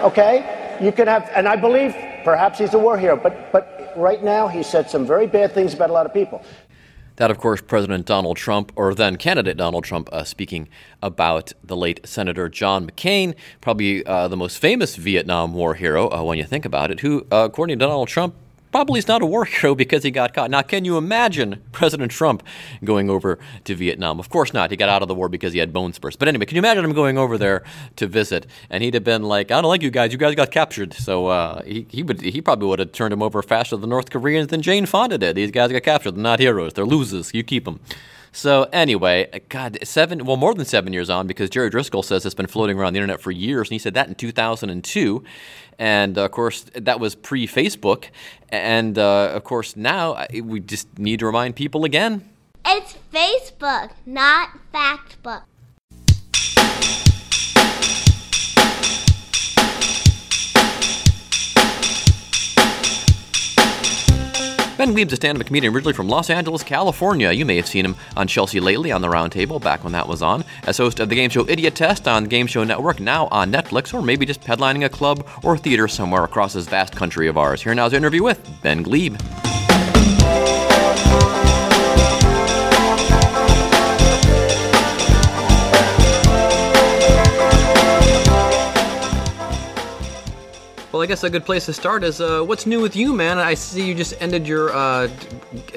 okay? 0.02 0.78
You 0.80 0.92
can 0.92 1.08
have, 1.08 1.28
and 1.34 1.48
I 1.48 1.56
believe 1.56 1.94
perhaps 2.24 2.58
he's 2.58 2.72
a 2.74 2.78
war 2.78 2.96
hero, 2.96 3.16
but, 3.16 3.50
but 3.52 3.92
right 3.96 4.22
now 4.22 4.46
he 4.48 4.62
said 4.62 4.88
some 4.88 5.04
very 5.06 5.26
bad 5.26 5.52
things 5.52 5.74
about 5.74 5.90
a 5.90 5.92
lot 5.92 6.06
of 6.06 6.14
people. 6.14 6.42
That, 7.16 7.30
of 7.30 7.38
course, 7.38 7.60
President 7.60 8.06
Donald 8.06 8.36
Trump, 8.36 8.72
or 8.74 8.92
then 8.92 9.16
candidate 9.16 9.56
Donald 9.56 9.84
Trump, 9.84 10.08
uh, 10.12 10.24
speaking 10.24 10.68
about 11.00 11.52
the 11.62 11.76
late 11.76 12.00
Senator 12.04 12.48
John 12.48 12.88
McCain, 12.88 13.34
probably 13.60 14.04
uh, 14.04 14.26
the 14.26 14.36
most 14.36 14.58
famous 14.58 14.96
Vietnam 14.96 15.54
War 15.54 15.74
hero 15.74 16.08
uh, 16.10 16.22
when 16.24 16.38
you 16.38 16.44
think 16.44 16.64
about 16.64 16.90
it, 16.90 17.00
who, 17.00 17.24
uh, 17.30 17.44
according 17.44 17.78
to 17.78 17.84
Donald 17.84 18.08
Trump, 18.08 18.34
probably 18.74 18.98
is 18.98 19.06
not 19.06 19.22
a 19.22 19.26
war 19.26 19.44
hero 19.44 19.72
because 19.72 20.02
he 20.02 20.10
got 20.10 20.34
caught. 20.34 20.50
Now, 20.50 20.60
can 20.60 20.84
you 20.84 20.98
imagine 20.98 21.62
President 21.70 22.10
Trump 22.10 22.42
going 22.82 23.08
over 23.08 23.38
to 23.62 23.74
Vietnam? 23.76 24.18
Of 24.18 24.30
course 24.30 24.52
not. 24.52 24.72
He 24.72 24.76
got 24.76 24.88
out 24.88 25.00
of 25.00 25.06
the 25.06 25.14
war 25.14 25.28
because 25.28 25.52
he 25.52 25.60
had 25.60 25.72
bone 25.72 25.92
spurs. 25.92 26.16
But 26.16 26.26
anyway, 26.26 26.44
can 26.44 26.56
you 26.56 26.60
imagine 26.60 26.84
him 26.84 26.92
going 26.92 27.16
over 27.16 27.38
there 27.38 27.62
to 27.94 28.08
visit? 28.08 28.48
And 28.70 28.82
he'd 28.82 28.94
have 28.94 29.04
been 29.04 29.22
like, 29.22 29.52
I 29.52 29.60
don't 29.60 29.68
like 29.68 29.82
you 29.82 29.92
guys. 29.92 30.10
You 30.10 30.18
guys 30.18 30.34
got 30.34 30.50
captured. 30.50 30.92
So 30.92 31.28
uh, 31.28 31.62
he, 31.62 31.86
he, 31.88 32.02
would, 32.02 32.20
he 32.20 32.40
probably 32.40 32.66
would 32.66 32.80
have 32.80 32.90
turned 32.90 33.12
him 33.12 33.22
over 33.22 33.40
faster 33.44 33.76
than 33.76 33.90
North 33.90 34.10
Koreans 34.10 34.48
than 34.48 34.60
Jane 34.60 34.86
Fonda 34.86 35.18
did. 35.18 35.36
These 35.36 35.52
guys 35.52 35.70
got 35.70 35.84
captured. 35.84 36.16
They're 36.16 36.22
not 36.24 36.40
heroes. 36.40 36.72
They're 36.72 36.84
losers. 36.84 37.32
You 37.32 37.44
keep 37.44 37.66
them. 37.66 37.78
So 38.34 38.64
anyway, 38.72 39.42
God, 39.48 39.78
seven, 39.84 40.24
well, 40.24 40.36
more 40.36 40.54
than 40.54 40.64
seven 40.64 40.92
years 40.92 41.08
on, 41.08 41.28
because 41.28 41.48
Jerry 41.48 41.70
Driscoll 41.70 42.02
says 42.02 42.26
it's 42.26 42.34
been 42.34 42.48
floating 42.48 42.76
around 42.76 42.94
the 42.94 42.98
internet 42.98 43.20
for 43.20 43.30
years, 43.30 43.68
and 43.68 43.74
he 43.74 43.78
said 43.78 43.94
that 43.94 44.08
in 44.08 44.16
2002. 44.16 45.22
And 45.78 46.18
of 46.18 46.30
course, 46.32 46.66
that 46.74 46.98
was 46.98 47.14
pre 47.14 47.46
Facebook. 47.46 48.06
And 48.48 48.98
uh, 48.98 49.30
of 49.32 49.44
course, 49.44 49.76
now 49.76 50.26
we 50.42 50.58
just 50.58 50.98
need 50.98 51.20
to 51.20 51.26
remind 51.26 51.54
people 51.54 51.84
again. 51.84 52.28
It's 52.66 52.96
Facebook, 53.12 53.92
not 54.04 54.50
Factbook. 54.72 55.44
Ben 64.76 64.92
Gleib's 64.92 65.12
a 65.12 65.16
stand-up 65.16 65.46
comedian 65.46 65.72
originally 65.72 65.92
from 65.92 66.08
Los 66.08 66.30
Angeles, 66.30 66.64
California. 66.64 67.30
You 67.30 67.44
may 67.44 67.54
have 67.56 67.68
seen 67.68 67.84
him 67.84 67.94
on 68.16 68.26
Chelsea 68.26 68.58
lately 68.58 68.90
on 68.90 69.02
the 69.02 69.08
Roundtable 69.08 69.62
back 69.62 69.84
when 69.84 69.92
that 69.92 70.08
was 70.08 70.20
on, 70.20 70.44
as 70.64 70.78
host 70.78 70.98
of 70.98 71.08
the 71.08 71.14
game 71.14 71.30
show 71.30 71.48
Idiot 71.48 71.76
Test 71.76 72.08
on 72.08 72.24
the 72.24 72.28
Game 72.28 72.48
Show 72.48 72.64
Network, 72.64 72.98
now 72.98 73.28
on 73.30 73.52
Netflix, 73.52 73.94
or 73.94 74.02
maybe 74.02 74.26
just 74.26 74.40
headlining 74.40 74.84
a 74.84 74.88
club 74.88 75.28
or 75.44 75.56
theater 75.56 75.86
somewhere 75.86 76.24
across 76.24 76.54
this 76.54 76.66
vast 76.66 76.96
country 76.96 77.28
of 77.28 77.38
ours. 77.38 77.62
Here 77.62 77.72
now's 77.72 77.92
an 77.92 77.98
interview 77.98 78.24
with 78.24 78.40
Ben 78.62 78.82
Gleib. 78.82 79.14
Well, 90.94 91.02
I 91.02 91.06
guess 91.06 91.24
a 91.24 91.28
good 91.28 91.44
place 91.44 91.66
to 91.66 91.72
start 91.72 92.04
is 92.04 92.20
uh, 92.20 92.42
what's 92.42 92.66
new 92.66 92.80
with 92.80 92.94
you, 92.94 93.12
man? 93.12 93.36
I 93.40 93.54
see 93.54 93.84
you 93.84 93.96
just 93.96 94.14
ended 94.20 94.46
your 94.46 94.72
uh, 94.72 95.08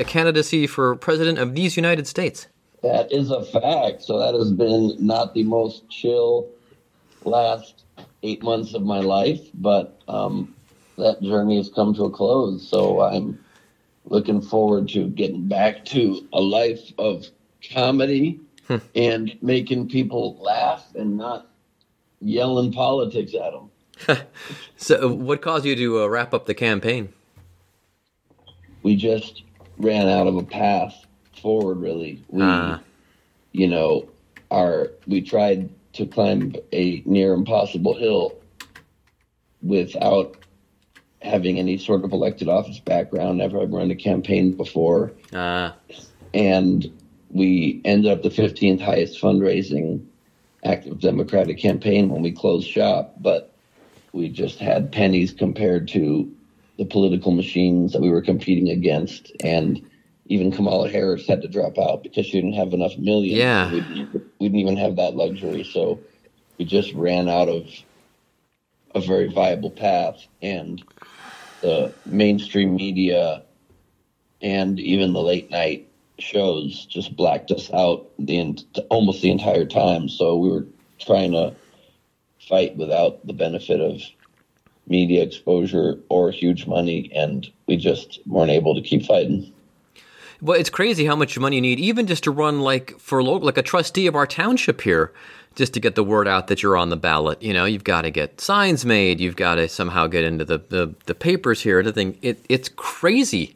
candidacy 0.05 0.67
for 0.67 0.95
president 0.95 1.39
of 1.39 1.55
these 1.55 1.75
United 1.75 2.05
States. 2.05 2.45
That 2.83 3.11
is 3.11 3.31
a 3.31 3.43
fact. 3.43 4.03
So 4.03 4.19
that 4.19 4.35
has 4.35 4.51
been 4.51 4.95
not 4.99 5.33
the 5.33 5.41
most 5.41 5.89
chill 5.89 6.47
last 7.23 7.85
eight 8.21 8.43
months 8.43 8.75
of 8.75 8.83
my 8.83 8.99
life, 8.99 9.41
but 9.55 9.99
um, 10.07 10.53
that 10.99 11.19
journey 11.19 11.57
has 11.57 11.69
come 11.69 11.95
to 11.95 12.03
a 12.03 12.11
close. 12.11 12.69
So 12.69 13.01
I'm 13.01 13.43
looking 14.05 14.39
forward 14.39 14.87
to 14.89 15.07
getting 15.07 15.47
back 15.47 15.83
to 15.85 16.27
a 16.31 16.39
life 16.39 16.91
of 16.99 17.25
comedy 17.73 18.39
hmm. 18.67 18.77
and 18.93 19.35
making 19.41 19.89
people 19.89 20.37
laugh 20.39 20.85
and 20.93 21.17
not 21.17 21.47
yelling 22.21 22.71
politics 22.71 23.33
at 23.33 23.51
them. 23.51 23.71
so, 24.77 25.11
what 25.11 25.41
caused 25.41 25.65
you 25.65 25.75
to 25.75 26.03
uh, 26.03 26.07
wrap 26.07 26.33
up 26.33 26.45
the 26.45 26.53
campaign? 26.53 27.13
We 28.83 28.95
just 28.95 29.43
ran 29.77 30.07
out 30.07 30.27
of 30.27 30.35
a 30.35 30.43
path 30.43 31.05
forward. 31.41 31.79
Really, 31.79 32.23
we, 32.29 32.43
uh. 32.43 32.79
you 33.51 33.67
know, 33.67 34.09
our 34.51 34.91
we 35.07 35.21
tried 35.21 35.69
to 35.93 36.05
climb 36.05 36.55
a 36.71 37.01
near 37.05 37.33
impossible 37.33 37.95
hill 37.95 38.35
without 39.61 40.37
having 41.21 41.59
any 41.59 41.77
sort 41.77 42.03
of 42.03 42.11
elected 42.11 42.47
office 42.47 42.79
background, 42.79 43.39
never 43.39 43.65
run 43.65 43.91
a 43.91 43.95
campaign 43.95 44.51
before. 44.53 45.11
Uh, 45.33 45.71
And 46.33 46.91
we 47.31 47.81
ended 47.83 48.11
up 48.11 48.21
the 48.21 48.29
15th 48.29 48.81
highest 48.81 49.19
fundraising 49.19 50.05
active 50.63 50.99
Democratic 50.99 51.57
campaign 51.57 52.09
when 52.09 52.21
we 52.21 52.31
closed 52.31 52.69
shop, 52.69 53.15
but 53.19 53.53
we 54.13 54.29
just 54.29 54.59
had 54.59 54.91
pennies 54.91 55.33
compared 55.33 55.87
to 55.89 56.31
the 56.77 56.85
political 56.85 57.31
machines 57.31 57.93
that 57.93 58.01
we 58.01 58.09
were 58.09 58.21
competing 58.21 58.69
against. 58.69 59.31
And 59.43 59.89
even 60.27 60.51
Kamala 60.51 60.89
Harris 60.89 61.27
had 61.27 61.41
to 61.41 61.47
drop 61.47 61.77
out 61.77 62.03
because 62.03 62.25
she 62.25 62.33
didn't 62.33 62.53
have 62.53 62.73
enough 62.73 62.97
millions. 62.97 63.37
Yeah. 63.37 63.71
We 63.71 63.81
didn't, 63.81 64.13
we 64.39 64.47
didn't 64.47 64.59
even 64.59 64.77
have 64.77 64.95
that 64.97 65.15
luxury. 65.15 65.63
So 65.63 65.99
we 66.57 66.65
just 66.65 66.93
ran 66.93 67.29
out 67.29 67.49
of 67.49 67.67
a 68.93 69.01
very 69.01 69.27
viable 69.27 69.71
path. 69.71 70.25
And 70.41 70.83
the 71.61 71.93
mainstream 72.05 72.75
media 72.75 73.43
and 74.41 74.79
even 74.79 75.13
the 75.13 75.21
late 75.21 75.49
night 75.49 75.87
shows 76.19 76.85
just 76.85 77.15
blacked 77.15 77.51
us 77.51 77.71
out 77.73 78.09
the 78.19 78.63
almost 78.89 79.21
the 79.21 79.31
entire 79.31 79.65
time. 79.65 80.09
So 80.09 80.37
we 80.37 80.49
were 80.49 80.65
trying 80.99 81.31
to 81.31 81.55
fight 82.47 82.75
without 82.77 83.25
the 83.25 83.33
benefit 83.33 83.79
of 83.81 84.01
media 84.87 85.21
exposure 85.23 85.99
or 86.09 86.31
huge 86.31 86.65
money, 86.65 87.11
and 87.13 87.49
we 87.67 87.77
just 87.77 88.19
weren't 88.25 88.51
able 88.51 88.73
to 88.75 88.81
keep 88.81 89.05
fighting. 89.05 89.51
well, 90.41 90.57
it's 90.59 90.69
crazy 90.69 91.05
how 91.05 91.15
much 91.15 91.37
money 91.37 91.57
you 91.57 91.61
need, 91.61 91.79
even 91.79 92.07
just 92.07 92.23
to 92.23 92.31
run 92.31 92.61
like 92.61 92.97
for 92.99 93.21
local, 93.23 93.45
like 93.45 93.57
a 93.57 93.63
trustee 93.63 94.07
of 94.07 94.15
our 94.15 94.27
township 94.27 94.81
here, 94.81 95.11
just 95.55 95.73
to 95.73 95.79
get 95.79 95.95
the 95.95 96.03
word 96.03 96.27
out 96.27 96.47
that 96.47 96.61
you're 96.63 96.77
on 96.77 96.89
the 96.89 96.95
ballot. 96.97 97.41
You 97.41 97.53
know, 97.53 97.65
you've 97.65 97.83
got 97.83 98.03
to 98.03 98.11
get 98.11 98.39
signs 98.39 98.85
made. 98.85 99.19
You've 99.19 99.35
got 99.35 99.55
to 99.55 99.67
somehow 99.67 100.07
get 100.07 100.23
into 100.23 100.45
the 100.45 100.59
the, 100.59 100.93
the 101.05 101.15
papers 101.15 101.61
here. 101.61 101.79
And 101.79 101.87
everything. 101.87 102.17
It 102.21 102.45
it's 102.47 102.69
crazy. 102.69 103.55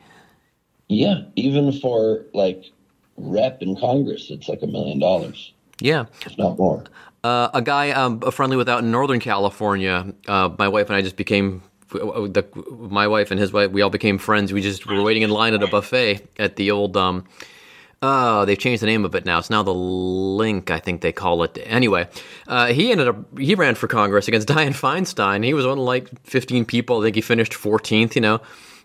Yeah, 0.90 1.22
even 1.38 1.72
for 1.80 2.26
like 2.34 2.66
rep 3.16 3.62
in 3.62 3.78
Congress, 3.78 4.28
it's 4.30 4.50
like 4.50 4.62
a 4.64 4.68
million 4.68 5.00
dollars, 5.00 5.54
Yeah. 5.80 6.06
if 6.26 6.38
not 6.38 6.58
more. 6.58 6.84
Uh, 7.24 7.50
a 7.54 7.62
guy 7.62 7.92
um, 7.92 8.20
a 8.24 8.32
friendly 8.32 8.58
with 8.58 8.68
out 8.68 8.80
in 8.80 8.92
Northern 8.92 9.20
California. 9.20 10.14
Uh, 10.28 10.50
my 10.58 10.68
wife 10.68 10.88
and 10.88 10.96
I 10.96 11.02
just 11.02 11.16
became. 11.16 11.62
The, 11.90 12.46
my 12.90 13.06
wife 13.10 13.32
and 13.32 13.40
his 13.40 13.52
wife, 13.52 13.72
we 13.72 13.82
all 13.82 13.90
became 13.90 14.18
friends. 14.18 14.54
We 14.54 14.62
just 14.62 14.88
were 14.88 15.04
waiting 15.04 15.24
in 15.24 15.30
line 15.30 15.54
at 15.54 15.62
a 15.62 15.68
buffet 15.68 16.26
at 16.40 16.56
the 16.56 16.72
old. 16.72 16.96
Um, 16.96 17.26
oh, 18.02 18.46
they've 18.46 18.58
changed 18.58 18.82
the 18.82 18.88
name 18.88 19.04
of 19.04 19.14
it 19.14 19.26
now. 19.26 19.40
It's 19.40 19.50
now 19.50 19.62
the 19.62 19.74
Link, 19.74 20.72
I 20.72 20.80
think 20.80 21.02
they 21.02 21.12
call 21.12 21.44
it. 21.44 21.58
Anyway, 21.66 22.08
uh, 22.48 22.68
he 22.68 22.92
ended 22.92 23.10
up 23.10 23.38
he 23.38 23.56
ran 23.56 23.76
for 23.76 23.88
Congress 23.88 24.30
against 24.30 24.48
Dianne 24.50 24.70
Feinstein. 24.70 25.44
He 25.44 25.54
was 25.54 25.66
one 25.66 25.80
of 25.80 25.84
like 25.84 26.10
15 26.24 26.64
people. 26.64 27.02
I 27.02 27.04
think 27.04 27.16
he 27.16 27.22
finished 27.22 27.52
14th. 27.52 28.16
You 28.16 28.22
know, 28.22 28.42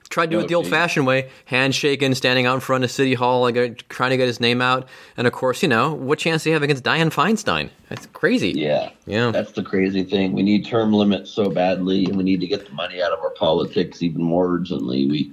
tried 0.08 0.26
to 0.26 0.36
do 0.36 0.40
it 0.40 0.48
the 0.48 0.54
Oh, 0.54 0.58
old-fashioned 0.58 1.06
way, 1.06 1.30
handshaking, 1.46 2.14
standing 2.14 2.46
out 2.46 2.54
in 2.54 2.60
front 2.60 2.84
of 2.84 2.90
City 2.90 3.14
Hall, 3.14 3.42
like 3.42 3.56
uh, 3.56 3.68
trying 3.88 4.10
to 4.10 4.16
get 4.16 4.26
his 4.26 4.40
name 4.40 4.60
out. 4.62 4.88
And 5.16 5.26
of 5.26 5.32
course, 5.32 5.62
you 5.62 5.68
know, 5.68 5.92
what 5.94 6.18
chance 6.18 6.44
do 6.44 6.50
you 6.50 6.54
have 6.54 6.62
against 6.62 6.84
Dianne 6.84 7.12
Feinstein? 7.12 7.70
That's 7.88 8.06
crazy. 8.06 8.50
Yeah. 8.52 8.90
Yeah. 9.06 9.30
That's 9.30 9.52
the 9.52 9.62
crazy 9.62 10.04
thing. 10.04 10.32
We 10.32 10.42
need 10.42 10.64
term 10.66 10.92
limits 10.92 11.30
so 11.30 11.50
badly, 11.50 12.04
and 12.06 12.16
we 12.16 12.24
need 12.24 12.40
to 12.40 12.46
get 12.46 12.66
the 12.66 12.72
money 12.72 13.02
out 13.02 13.12
of 13.12 13.18
our 13.20 13.30
politics 13.30 14.02
even 14.02 14.22
more 14.22 14.48
urgently. 14.48 15.06
We 15.10 15.32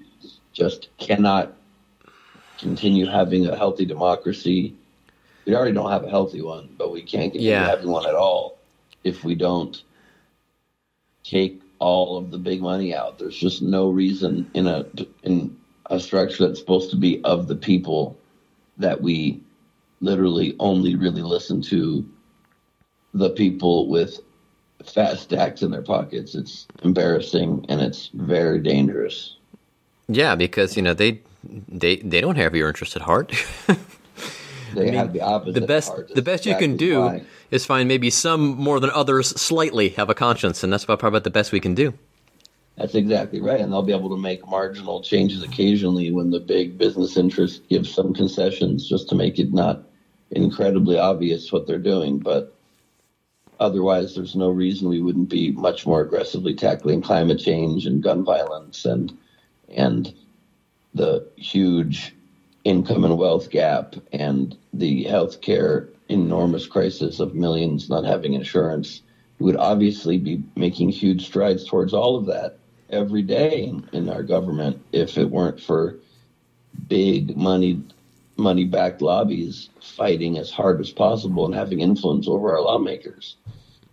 just 0.53 0.89
cannot 0.98 1.53
continue 2.60 3.06
having 3.08 3.48
a 3.48 3.56
healthy 3.58 3.86
democracy. 3.86 4.75
We 5.46 5.56
already 5.56 5.74
don't 5.74 5.92
have 5.92 6.03
a 6.03 6.10
healthy 6.10 6.42
one, 6.42 6.70
but 6.77 6.92
we 6.92 7.01
can't 7.01 7.32
continue 7.34 7.50
Yeah. 7.50 7.68
having 7.68 7.89
one 7.89 8.06
at 8.08 8.15
all 8.15 8.58
if 9.03 9.24
we 9.25 9.36
don't 9.36 9.82
take 11.24 11.62
all 11.83 12.17
of 12.17 12.31
the 12.31 12.37
big 12.37 12.61
money 12.61 12.95
out. 12.95 13.19
There's 13.19 13.37
just 13.37 13.61
no 13.61 13.89
reason 13.89 14.49
in 14.53 14.67
a 14.67 14.85
in 15.23 15.55
a 15.89 15.99
structure 15.99 16.47
that's 16.47 16.59
supposed 16.59 16.89
to 16.91 16.95
be 16.95 17.21
of 17.25 17.49
the 17.49 17.57
people 17.57 18.17
that 18.77 19.01
we 19.01 19.41
literally 19.99 20.55
only 20.59 20.95
really 20.95 21.21
listen 21.21 21.61
to 21.63 22.09
the 23.13 23.31
people 23.31 23.89
with 23.89 24.19
fat 24.85 25.19
stacks 25.19 25.61
in 25.61 25.71
their 25.71 25.81
pockets. 25.81 26.35
It's 26.35 26.67
embarrassing 26.83 27.65
and 27.67 27.81
it's 27.81 28.09
very 28.13 28.59
dangerous. 28.59 29.35
Yeah, 30.07 30.35
because 30.35 30.77
you 30.77 30.83
know 30.83 30.93
they 30.93 31.19
they 31.67 31.97
they 31.97 32.21
don't 32.21 32.37
have 32.37 32.55
your 32.55 32.69
interest 32.69 32.95
at 32.95 33.01
heart. 33.01 33.33
They 34.74 34.92
have 34.92 35.13
the 35.13 35.22
opposite. 35.22 35.60
the 35.60 35.68
best 35.68 35.92
the 36.15 36.22
best 36.22 36.46
you 36.46 36.56
can 36.56 36.77
do 36.77 37.01
why. 37.01 37.24
is 37.51 37.65
find 37.65 37.88
maybe 37.88 38.10
some 38.10 38.42
more 38.42 38.80
than 38.80 38.89
others 38.92 39.30
slightly 39.30 39.89
have 39.89 40.10
a 40.10 40.13
conscience, 40.13 40.63
and 40.63 40.72
that's 40.72 40.84
about 40.84 41.00
probably 41.00 41.18
about 41.18 41.24
the 41.24 41.30
best 41.30 41.51
we 41.51 41.60
can 41.60 41.75
do. 41.75 41.94
That's 42.77 42.96
exactly 42.96 43.39
right, 43.39 43.60
and 43.60 43.72
they'll 43.72 43.84
be 43.84 43.94
able 43.94 44.10
to 44.10 44.18
make 44.18 44.48
marginal 44.48 45.01
changes 45.01 45.44
occasionally 45.44 46.12
when 46.12 46.32
the 46.32 46.39
big 46.39 46.77
business 46.77 47.18
interests 47.18 47.62
give 47.70 47.88
some 47.88 48.13
concessions, 48.13 48.89
just 48.89 49.10
to 49.10 49.15
make 49.15 49.38
it 49.38 49.53
not 49.53 49.84
incredibly 50.32 50.98
obvious 50.98 51.51
what 51.51 51.68
they're 51.68 51.77
doing. 51.77 52.18
But 52.18 52.56
otherwise, 53.60 54.15
there's 54.15 54.36
no 54.36 54.50
reason 54.50 54.89
we 54.89 55.01
wouldn't 55.01 55.30
be 55.30 55.51
much 55.51 55.86
more 55.86 56.01
aggressively 56.01 56.56
tackling 56.56 57.03
climate 57.03 57.39
change 57.39 57.86
and 57.86 58.01
gun 58.01 58.24
violence 58.24 58.86
and 58.86 59.15
and 59.70 60.13
the 60.94 61.27
huge 61.36 62.15
income 62.63 63.03
and 63.03 63.17
wealth 63.17 63.50
gap 63.50 63.96
and 64.12 64.58
the 64.74 65.05
healthcare 65.05 65.89
enormous 66.10 66.67
crisis 66.67 67.20
of 67.20 67.36
millions 67.36 67.89
not 67.89 68.05
having 68.05 68.34
insurance. 68.34 69.01
We 69.39 69.46
would 69.46 69.58
obviously 69.58 70.17
be 70.17 70.43
making 70.55 70.89
huge 70.89 71.25
strides 71.25 71.65
towards 71.65 71.93
all 71.93 72.15
of 72.15 72.25
that 72.27 72.58
every 72.89 73.24
day 73.24 73.63
in, 73.65 73.88
in 73.91 74.10
our 74.10 74.24
government 74.24 74.82
if 74.91 75.17
it 75.17 75.29
weren't 75.29 75.60
for 75.60 76.00
big 76.88 77.36
money 77.36 77.84
money 78.36 78.65
backed 78.65 79.01
lobbies 79.01 79.70
fighting 79.79 80.39
as 80.39 80.50
hard 80.50 80.79
as 80.79 80.91
possible 80.91 81.46
and 81.46 81.53
having 81.53 81.82
influence 81.82 82.27
over 82.27 82.51
our 82.51 82.62
lawmakers. 82.62 83.36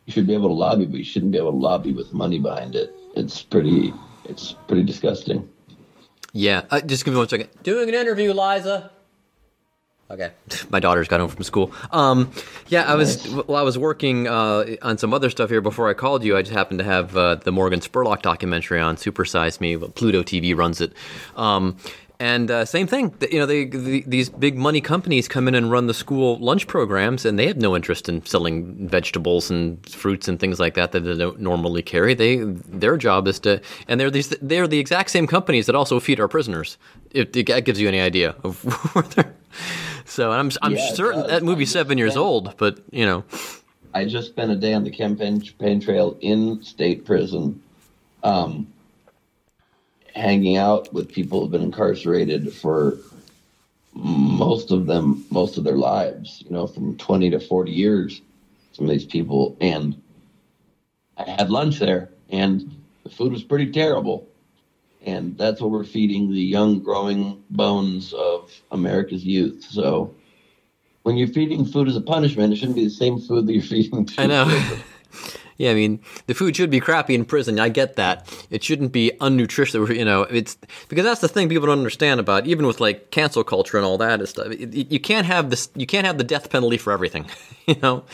You 0.07 0.15
should 0.15 0.27
be 0.27 0.33
able 0.33 0.49
to 0.49 0.55
lobby, 0.55 0.87
but 0.87 0.97
you 0.97 1.05
shouldn't 1.05 1.33
be 1.33 1.39
able 1.39 1.51
to 1.51 1.59
lobby 1.59 1.93
with 1.93 2.15
money 2.15 2.39
behind 2.39 2.75
it. 2.75 2.95
It's 3.15 3.43
pretty 3.43 3.93
it's 4.25 4.53
pretty 4.67 4.83
disgusting. 4.83 5.50
Yeah, 6.33 6.63
uh, 6.71 6.81
just 6.81 7.05
give 7.05 7.15
me 7.15 7.19
one 7.19 7.29
second. 7.29 7.49
Doing 7.63 7.89
an 7.89 7.95
interview, 7.95 8.33
Liza. 8.33 8.91
Okay, 10.11 10.33
my 10.71 10.81
daughter's 10.81 11.09
got 11.09 11.21
home 11.21 11.29
from 11.29 11.45
school. 11.45 11.73
Um, 11.93 12.33
yeah, 12.69 12.85
I 12.85 12.97
was 12.97 13.29
well, 13.29 13.57
I 13.57 13.63
was 13.63 13.79
working 13.79 14.27
uh, 14.27 14.77
on 14.83 14.99
some 14.99 15.15
other 15.15 15.31
stuff 15.31 15.51
here 15.51 15.61
before 15.61 15.89
I 15.89 15.95
called 15.95 16.25
you. 16.25 16.37
I 16.37 16.43
just 16.43 16.53
happened 16.53 16.81
to 16.81 16.85
have 16.85 17.17
uh, 17.17 17.37
the 17.37 17.53
Morgan 17.53 17.81
Spurlock 17.81 18.23
documentary 18.23 18.81
on 18.81 18.97
Supersize 18.97 19.61
Me. 19.61 19.77
Pluto 19.77 20.23
TV 20.23 20.57
runs 20.57 20.81
it. 20.81 20.93
Um, 21.37 21.77
and 22.21 22.51
uh, 22.51 22.67
same 22.67 22.87
thing, 22.87 23.15
you 23.33 23.39
know, 23.39 23.47
they, 23.47 23.65
the, 23.65 24.05
these 24.07 24.29
big 24.29 24.57
money 24.57 24.83
companies 24.83 25.27
come 25.27 25.49
in 25.49 25.55
and 25.55 25.71
run 25.71 25.87
the 25.87 25.95
school 25.95 26.39
lunch 26.39 26.67
programs, 26.67 27.25
and 27.25 27.39
they 27.39 27.47
have 27.47 27.57
no 27.57 27.75
interest 27.75 28.11
in 28.11 28.25
selling 28.27 28.87
vegetables 28.89 29.51
and 29.51 29.85
fruits 29.89 30.29
and 30.29 30.39
things 30.39 30.61
like 30.61 30.75
that 30.75 30.93
that 30.93 31.01
they 31.01 31.17
don't 31.17 31.41
normally 31.41 31.81
carry. 31.83 32.13
They 32.13 32.37
their 32.37 32.99
job 32.99 33.27
is 33.27 33.39
to, 33.41 33.63
and 33.89 33.99
they're 33.99 34.11
these 34.11 34.29
they're 34.43 34.69
the 34.69 34.79
exact 34.79 35.11
same 35.11 35.27
companies 35.27 35.65
that 35.65 35.75
also 35.75 35.99
feed 35.99 36.21
our 36.21 36.29
prisoners. 36.29 36.77
If 37.11 37.33
that 37.33 37.65
gives 37.65 37.81
you 37.81 37.89
any 37.89 38.01
idea 38.01 38.37
of 38.45 38.63
where 38.95 39.05
they're. 39.05 39.35
So 40.05 40.31
I'm 40.31 40.51
I'm 40.61 40.77
Yeah, 40.77 40.93
certain 40.93 41.27
that 41.29 41.43
movie's 41.43 41.71
seven 41.71 41.97
years 41.97 42.19
old, 42.19 42.55
but 42.59 42.81
you 42.91 43.07
know, 43.07 43.25
I 43.95 44.05
just 44.05 44.29
spent 44.29 44.51
a 44.51 44.57
day 44.57 44.75
on 44.75 44.85
the 44.85 44.91
campaign, 44.91 45.41
campaign 45.41 45.81
trail 45.81 46.19
in 46.21 46.63
state 46.63 47.05
prison, 47.07 47.63
um, 48.23 48.67
hanging 50.21 50.57
out 50.57 50.93
with 50.93 51.13
people 51.13 51.41
who've 51.41 51.51
been 51.51 51.63
incarcerated 51.63 52.53
for 52.53 52.99
most 53.95 54.71
of 54.71 54.87
them, 54.87 55.25
most 55.31 55.59
of 55.59 55.65
their 55.65 55.77
lives, 55.77 56.43
you 56.47 56.51
know, 56.51 56.67
from 56.67 56.97
20 56.97 57.31
to 57.31 57.41
40 57.41 57.73
years, 57.73 58.23
some 58.73 58.85
of 58.85 58.91
these 58.91 59.05
people. 59.05 59.57
And 59.61 60.01
I 61.17 61.29
had 61.29 61.51
lunch 61.51 61.79
there, 61.79 62.11
and 62.29 62.83
the 63.03 63.11
food 63.11 63.33
was 63.33 63.43
pretty 63.43 63.73
terrible. 63.73 64.29
And 65.05 65.37
that's 65.37 65.61
what 65.61 65.71
we're 65.71 65.85
feeding 65.85 66.31
the 66.31 66.41
young, 66.41 66.81
growing 66.81 67.43
bones 67.51 68.13
of 68.13 68.53
America's 68.71 69.25
youth. 69.25 69.67
So 69.71 70.15
when 71.03 71.17
you're 71.17 71.29
feeding 71.29 71.65
food 71.65 71.89
as 71.89 71.97
a 71.97 72.03
punishment, 72.03 72.53
it 72.53 72.57
shouldn't 72.57 72.77
be 72.77 72.85
the 72.85 72.91
same 72.91 73.19
food 73.19 73.47
that 73.47 73.53
you're 73.53 73.63
feeding 73.63 74.05
to 74.05 74.23
I 74.23 74.27
know. 74.27 74.79
Yeah, 75.61 75.73
I 75.73 75.75
mean, 75.75 76.01
the 76.27 76.33
food 76.33 76.57
should 76.57 76.71
be 76.71 76.81
crappy 76.81 77.15
in 77.15 77.27
prison. 77.27 77.61
I 77.61 77.69
get 77.69 77.97
that. 77.97 78.27
It 78.49 78.65
shouldn't 78.65 78.93
be 78.93 79.13
unnutritious. 79.21 79.75
You 79.91 80.07
know, 80.07 80.23
it's 80.23 80.57
because 80.89 81.05
that's 81.05 81.21
the 81.21 81.29
thing 81.29 81.51
people 81.51 81.67
don't 81.67 81.77
understand 81.77 82.19
about, 82.19 82.47
even 82.47 82.67
with 82.67 82.81
like 82.81 83.11
cancel 83.11 83.45
culture 83.45 83.77
and 83.77 83.85
all 83.85 83.99
that 83.99 84.21
and 84.21 84.27
stuff. 84.29 84.47
It, 84.53 84.91
you 84.91 84.99
can't 84.99 85.27
have 85.27 85.51
this. 85.51 85.69
You 85.75 85.87
can't 85.87 86.07
have 86.07 86.17
the 86.17 86.25
death 86.25 86.49
penalty 86.49 86.79
for 86.79 86.95
everything. 86.95 87.27
you 87.67 87.77
know. 87.83 88.05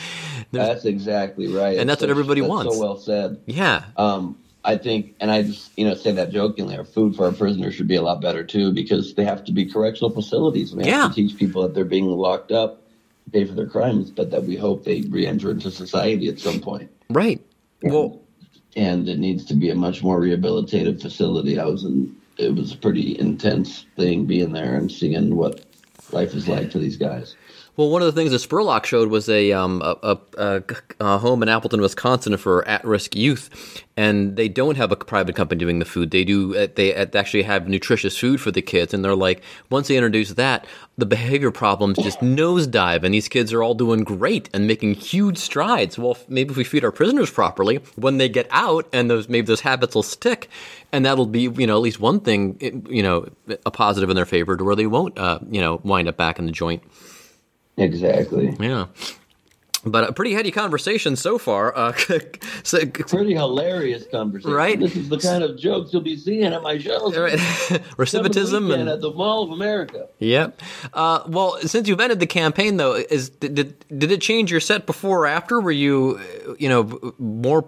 There's- 0.51 0.67
That's 0.67 0.85
exactly 0.85 1.47
right. 1.47 1.77
And 1.77 1.89
that's 1.89 2.01
what 2.01 2.09
everybody 2.09 2.41
that's 2.41 2.49
wants. 2.49 2.75
So 2.75 2.81
well 2.81 2.97
said. 2.97 3.39
yeah. 3.45 3.85
Um, 3.95 4.37
I 4.65 4.75
think, 4.77 5.15
and 5.21 5.31
I 5.31 5.43
just 5.43 5.71
you 5.77 5.85
know 5.87 5.93
say 5.93 6.11
that 6.11 6.31
jokingly. 6.31 6.75
Our 6.77 6.83
food 6.83 7.15
for 7.15 7.27
our 7.27 7.31
prisoners 7.31 7.75
should 7.75 7.87
be 7.87 7.95
a 7.95 8.01
lot 8.01 8.19
better 8.19 8.43
too, 8.43 8.73
because 8.73 9.13
they 9.13 9.23
have 9.23 9.45
to 9.45 9.53
be 9.53 9.65
correctional 9.65 10.09
facilities. 10.09 10.75
We 10.75 10.83
have 10.83 10.93
Yeah. 10.93 11.07
to 11.07 11.13
teach 11.13 11.37
people 11.39 11.61
that 11.61 11.73
they're 11.73 11.85
being 11.85 12.07
locked 12.07 12.51
up 12.51 12.83
pay 13.31 13.45
for 13.45 13.53
their 13.53 13.67
crimes, 13.67 14.11
but 14.11 14.31
that 14.31 14.43
we 14.43 14.55
hope 14.55 14.83
they 14.83 15.01
re-enter 15.01 15.51
into 15.51 15.71
society 15.71 16.27
at 16.27 16.39
some 16.39 16.59
point. 16.59 16.89
Right. 17.09 17.41
Well, 17.83 18.21
and 18.75 19.07
it 19.09 19.19
needs 19.19 19.45
to 19.45 19.53
be 19.53 19.69
a 19.69 19.75
much 19.75 20.03
more 20.03 20.19
rehabilitative 20.19 21.01
facility. 21.01 21.59
I 21.59 21.65
was 21.65 21.83
in, 21.83 22.15
it 22.37 22.53
was 22.55 22.73
a 22.73 22.77
pretty 22.77 23.19
intense 23.19 23.85
thing 23.95 24.25
being 24.25 24.51
there 24.51 24.75
and 24.75 24.91
seeing 24.91 25.35
what 25.35 25.65
life 26.11 26.33
is 26.33 26.47
like 26.47 26.71
for 26.71 26.77
these 26.77 26.97
guys. 26.97 27.35
Well, 27.77 27.91
one 27.91 28.01
of 28.01 28.07
the 28.07 28.19
things 28.19 28.31
that 28.31 28.41
Spurlock 28.41 28.85
showed 28.85 29.09
was 29.09 29.29
a, 29.29 29.51
um, 29.51 29.83
a, 29.83 30.17
a, 30.35 30.63
a, 30.99 31.17
home 31.19 31.43
in 31.43 31.47
Appleton, 31.47 31.79
Wisconsin 31.79 32.35
for 32.37 32.67
at-risk 32.67 33.15
youth, 33.15 33.83
and 33.95 34.35
they 34.35 34.49
don't 34.49 34.77
have 34.77 34.91
a 34.91 34.95
private 34.95 35.35
company 35.35 35.59
doing 35.59 35.77
the 35.77 35.85
food. 35.85 36.09
They 36.09 36.23
do. 36.23 36.57
Uh, 36.57 36.67
they 36.73 36.95
actually 36.95 37.43
have 37.43 37.67
nutritious 37.67 38.17
food 38.17 38.41
for 38.41 38.49
the 38.49 38.63
kids, 38.63 38.95
and 38.95 39.05
they're 39.05 39.13
like, 39.13 39.43
once 39.69 39.89
they 39.89 39.95
introduce 39.95 40.33
that, 40.33 40.65
the 40.97 41.05
behavior 41.05 41.51
problems 41.51 41.99
just 41.99 42.19
nosedive, 42.19 43.03
and 43.03 43.13
these 43.13 43.27
kids 43.27 43.53
are 43.53 43.61
all 43.61 43.75
doing 43.75 44.03
great 44.03 44.49
and 44.55 44.65
making 44.65 44.95
huge 44.95 45.37
strides. 45.37 45.99
Well, 45.99 46.17
maybe 46.27 46.49
if 46.49 46.57
we 46.57 46.63
feed 46.63 46.83
our 46.83 46.91
prisoners 46.91 47.29
properly, 47.29 47.79
when 47.95 48.17
they 48.17 48.27
get 48.27 48.47
out, 48.49 48.87
and 48.91 49.07
those 49.07 49.29
maybe 49.29 49.45
those 49.45 49.61
habits 49.61 49.93
will 49.93 50.01
stick, 50.01 50.49
and 50.91 51.05
that'll 51.05 51.27
be 51.27 51.41
you 51.41 51.67
know 51.67 51.75
at 51.75 51.83
least 51.83 51.99
one 51.99 52.21
thing 52.21 52.57
you 52.89 53.03
know 53.03 53.29
a 53.67 53.69
positive 53.69 54.09
in 54.09 54.15
their 54.15 54.25
favor 54.25 54.57
to 54.57 54.63
where 54.63 54.75
they 54.75 54.87
won't 54.87 55.15
uh, 55.19 55.37
you 55.51 55.61
know 55.61 55.79
wind 55.83 56.07
up 56.07 56.17
back 56.17 56.39
in 56.39 56.47
the 56.47 56.51
joint. 56.51 56.81
Exactly. 57.77 58.55
Yeah. 58.59 58.87
But 59.85 60.09
a 60.09 60.13
pretty 60.13 60.33
heady 60.33 60.51
conversation 60.51 61.15
so 61.15 61.37
far. 61.37 61.75
Uh, 61.75 61.93
so, 62.63 62.85
pretty 62.85 63.33
hilarious 63.33 64.05
conversation. 64.11 64.51
Right. 64.51 64.79
This 64.79 64.95
is 64.95 65.09
the 65.09 65.19
kind 65.19 65.43
of 65.43 65.57
jokes 65.57 65.93
you'll 65.93 66.01
be 66.01 66.17
seeing 66.17 66.45
at 66.45 66.61
my 66.61 66.77
shows. 66.77 67.15
Right. 67.15 67.33
Recidivism 67.97 68.73
and 68.73 68.89
at 68.89 69.01
the 69.01 69.11
Mall 69.11 69.43
of 69.43 69.51
America. 69.51 70.07
Yep. 70.19 70.61
Uh, 70.93 71.23
well, 71.27 71.57
since 71.61 71.87
you've 71.87 71.99
ended 71.99 72.19
the 72.19 72.27
campaign, 72.27 72.77
though, 72.77 72.95
is 72.95 73.29
did 73.29 73.55
did 73.55 74.11
it 74.11 74.21
change 74.21 74.51
your 74.51 74.59
set 74.59 74.85
before 74.85 75.21
or 75.21 75.27
after? 75.27 75.61
Were 75.61 75.71
you, 75.71 76.19
you 76.57 76.69
know, 76.69 77.13
more 77.19 77.65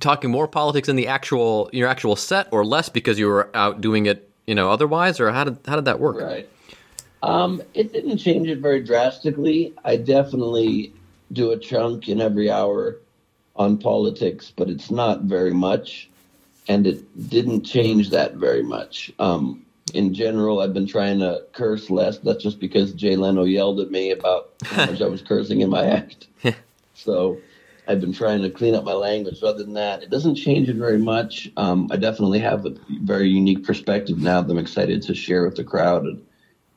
talking 0.00 0.30
more 0.30 0.48
politics 0.48 0.88
in 0.88 0.96
the 0.96 1.08
actual 1.08 1.68
your 1.72 1.88
actual 1.88 2.16
set, 2.16 2.48
or 2.52 2.64
less 2.64 2.88
because 2.88 3.18
you 3.18 3.26
were 3.26 3.50
out 3.54 3.80
doing 3.80 4.06
it, 4.06 4.30
you 4.46 4.54
know, 4.54 4.70
otherwise, 4.70 5.20
or 5.20 5.30
how 5.32 5.44
did 5.44 5.58
how 5.66 5.74
did 5.74 5.86
that 5.86 6.00
work? 6.00 6.20
Right. 6.20 6.48
Um, 7.22 7.62
it 7.74 7.92
didn't 7.92 8.18
change 8.18 8.48
it 8.48 8.58
very 8.58 8.80
drastically. 8.80 9.74
I 9.84 9.96
definitely 9.96 10.92
do 11.32 11.50
a 11.50 11.58
chunk 11.58 12.08
in 12.08 12.20
every 12.20 12.50
hour 12.50 12.96
on 13.56 13.78
politics, 13.78 14.52
but 14.54 14.70
it's 14.70 14.90
not 14.90 15.22
very 15.22 15.52
much, 15.52 16.08
and 16.68 16.86
it 16.86 17.28
didn't 17.28 17.64
change 17.64 18.10
that 18.10 18.34
very 18.34 18.62
much. 18.62 19.12
Um, 19.18 19.64
in 19.94 20.14
general, 20.14 20.60
I've 20.60 20.74
been 20.74 20.86
trying 20.86 21.18
to 21.20 21.44
curse 21.52 21.90
less. 21.90 22.18
That's 22.18 22.42
just 22.42 22.60
because 22.60 22.92
Jay 22.92 23.16
Leno 23.16 23.44
yelled 23.44 23.80
at 23.80 23.90
me 23.90 24.10
about 24.10 24.50
how 24.64 24.86
much 24.86 25.00
I 25.00 25.06
was 25.06 25.22
cursing 25.22 25.60
in 25.60 25.70
my 25.70 25.86
act. 25.90 26.28
so 26.94 27.38
I've 27.88 28.00
been 28.00 28.12
trying 28.12 28.42
to 28.42 28.50
clean 28.50 28.74
up 28.74 28.84
my 28.84 28.92
language. 28.92 29.42
Other 29.42 29.64
than 29.64 29.74
that, 29.74 30.02
it 30.02 30.10
doesn't 30.10 30.34
change 30.34 30.68
it 30.68 30.76
very 30.76 30.98
much. 30.98 31.50
Um, 31.56 31.88
I 31.90 31.96
definitely 31.96 32.38
have 32.40 32.66
a 32.66 32.76
very 33.02 33.28
unique 33.28 33.64
perspective 33.64 34.18
now 34.18 34.42
that 34.42 34.52
I'm 34.52 34.58
excited 34.58 35.02
to 35.02 35.14
share 35.14 35.44
with 35.44 35.56
the 35.56 35.64
crowd. 35.64 36.04
And 36.04 36.24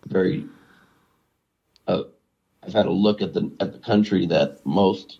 very 0.07 0.45
uh, 1.87 2.03
I've 2.63 2.73
had 2.73 2.85
a 2.85 2.91
look 2.91 3.21
at 3.21 3.33
the 3.33 3.51
at 3.59 3.73
the 3.73 3.79
country 3.79 4.25
that 4.27 4.65
most 4.65 5.19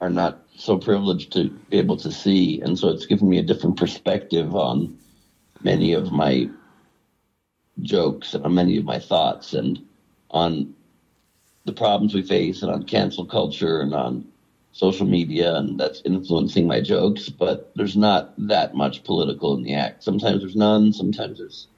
are 0.00 0.10
not 0.10 0.42
so 0.56 0.78
privileged 0.78 1.32
to 1.32 1.50
be 1.70 1.78
able 1.78 1.96
to 1.98 2.10
see, 2.10 2.60
and 2.60 2.78
so 2.78 2.88
it's 2.88 3.06
given 3.06 3.28
me 3.28 3.38
a 3.38 3.42
different 3.42 3.76
perspective 3.76 4.54
on 4.54 4.96
many 5.62 5.92
of 5.92 6.12
my 6.12 6.48
jokes 7.82 8.34
and 8.34 8.44
on 8.44 8.54
many 8.54 8.76
of 8.76 8.84
my 8.84 8.98
thoughts 8.98 9.54
and 9.54 9.80
on 10.30 10.74
the 11.64 11.72
problems 11.72 12.14
we 12.14 12.22
face 12.22 12.62
and 12.62 12.70
on 12.70 12.82
cancel 12.84 13.24
culture 13.24 13.80
and 13.80 13.94
on 13.94 14.24
social 14.72 15.06
media 15.06 15.56
and 15.56 15.78
that's 15.78 16.02
influencing 16.04 16.66
my 16.66 16.80
jokes. 16.80 17.28
But 17.28 17.70
there's 17.74 17.96
not 17.96 18.32
that 18.48 18.74
much 18.74 19.04
political 19.04 19.54
in 19.54 19.62
the 19.62 19.74
act. 19.74 20.02
Sometimes 20.02 20.40
there's 20.40 20.56
none 20.56 20.92
sometimes 20.92 21.38
there's 21.38 21.68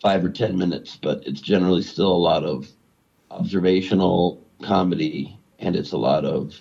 five 0.00 0.24
or 0.24 0.30
ten 0.30 0.56
minutes, 0.56 0.98
but 1.00 1.26
it's 1.26 1.40
generally 1.40 1.82
still 1.82 2.12
a 2.12 2.16
lot 2.16 2.44
of 2.44 2.68
observational 3.30 4.42
comedy 4.62 5.38
and 5.58 5.76
it's 5.76 5.92
a 5.92 5.98
lot 5.98 6.24
of 6.24 6.60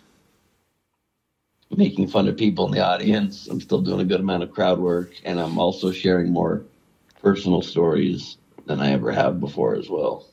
making 1.76 2.08
fun 2.08 2.28
of 2.28 2.38
people 2.38 2.66
in 2.66 2.72
the 2.72 2.84
audience. 2.84 3.48
I'm 3.48 3.62
still 3.62 3.82
doing 3.82 4.00
a 4.00 4.06
good 4.06 4.20
amount 4.20 4.44
of 4.44 4.52
crowd 4.52 4.80
work 4.80 5.12
and 5.24 5.40
I'm 5.40 5.60
also 5.60 5.92
sharing 5.92 6.32
more 6.32 6.64
personal 7.22 7.62
stories 7.62 8.38
than 8.66 8.82
I 8.82 8.92
ever 8.92 9.12
have 9.12 9.40
before 9.40 9.76
as 9.76 9.90
well. 9.90 10.26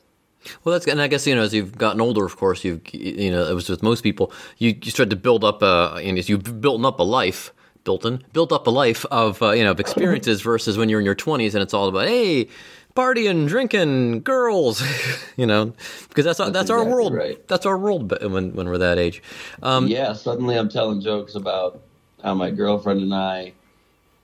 Well, 0.63 0.73
that's 0.73 0.87
and 0.87 1.01
I 1.01 1.07
guess 1.07 1.25
you 1.25 1.33
know 1.33 1.41
as 1.41 1.53
you've 1.53 1.77
gotten 1.77 1.99
older, 1.99 2.23
of 2.23 2.37
course, 2.37 2.63
you've 2.63 2.81
you 2.93 3.31
know 3.31 3.47
it 3.47 3.53
was 3.53 3.67
with 3.67 3.81
most 3.81 4.03
people, 4.03 4.31
you 4.59 4.75
you 4.79 4.91
start 4.91 5.09
to 5.09 5.15
build 5.15 5.43
up 5.43 5.63
a 5.63 5.99
and 6.03 6.19
as 6.19 6.29
you've 6.29 6.61
built 6.61 6.85
up 6.85 6.99
a 6.99 7.03
life, 7.03 7.51
built 7.83 8.05
in, 8.05 8.23
built 8.31 8.51
up 8.51 8.67
a 8.67 8.69
life 8.69 9.05
of 9.05 9.41
uh, 9.41 9.51
you 9.51 9.63
know 9.63 9.71
of 9.71 9.79
experiences 9.79 10.41
versus 10.43 10.77
when 10.77 10.87
you're 10.87 10.99
in 10.99 11.05
your 11.05 11.15
20s 11.15 11.53
and 11.53 11.63
it's 11.63 11.73
all 11.73 11.87
about 11.87 12.07
hey 12.07 12.47
partying, 12.95 13.47
drinking, 13.47 14.21
girls, 14.21 14.83
you 15.35 15.45
know, 15.45 15.73
because 16.09 16.25
that's 16.25 16.37
that's, 16.37 16.51
that's 16.51 16.69
exactly 16.69 16.85
our 16.85 16.89
world. 16.89 17.13
Right. 17.13 17.47
That's 17.47 17.65
our 17.65 17.77
world 17.77 18.11
when 18.31 18.53
when 18.53 18.67
we're 18.67 18.77
that 18.77 18.97
age. 18.97 19.21
Um, 19.61 19.87
yeah, 19.87 20.13
suddenly 20.13 20.57
I'm 20.57 20.69
telling 20.69 21.01
jokes 21.01 21.35
about 21.35 21.81
how 22.23 22.33
my 22.33 22.49
girlfriend 22.49 23.01
and 23.01 23.13
I 23.13 23.53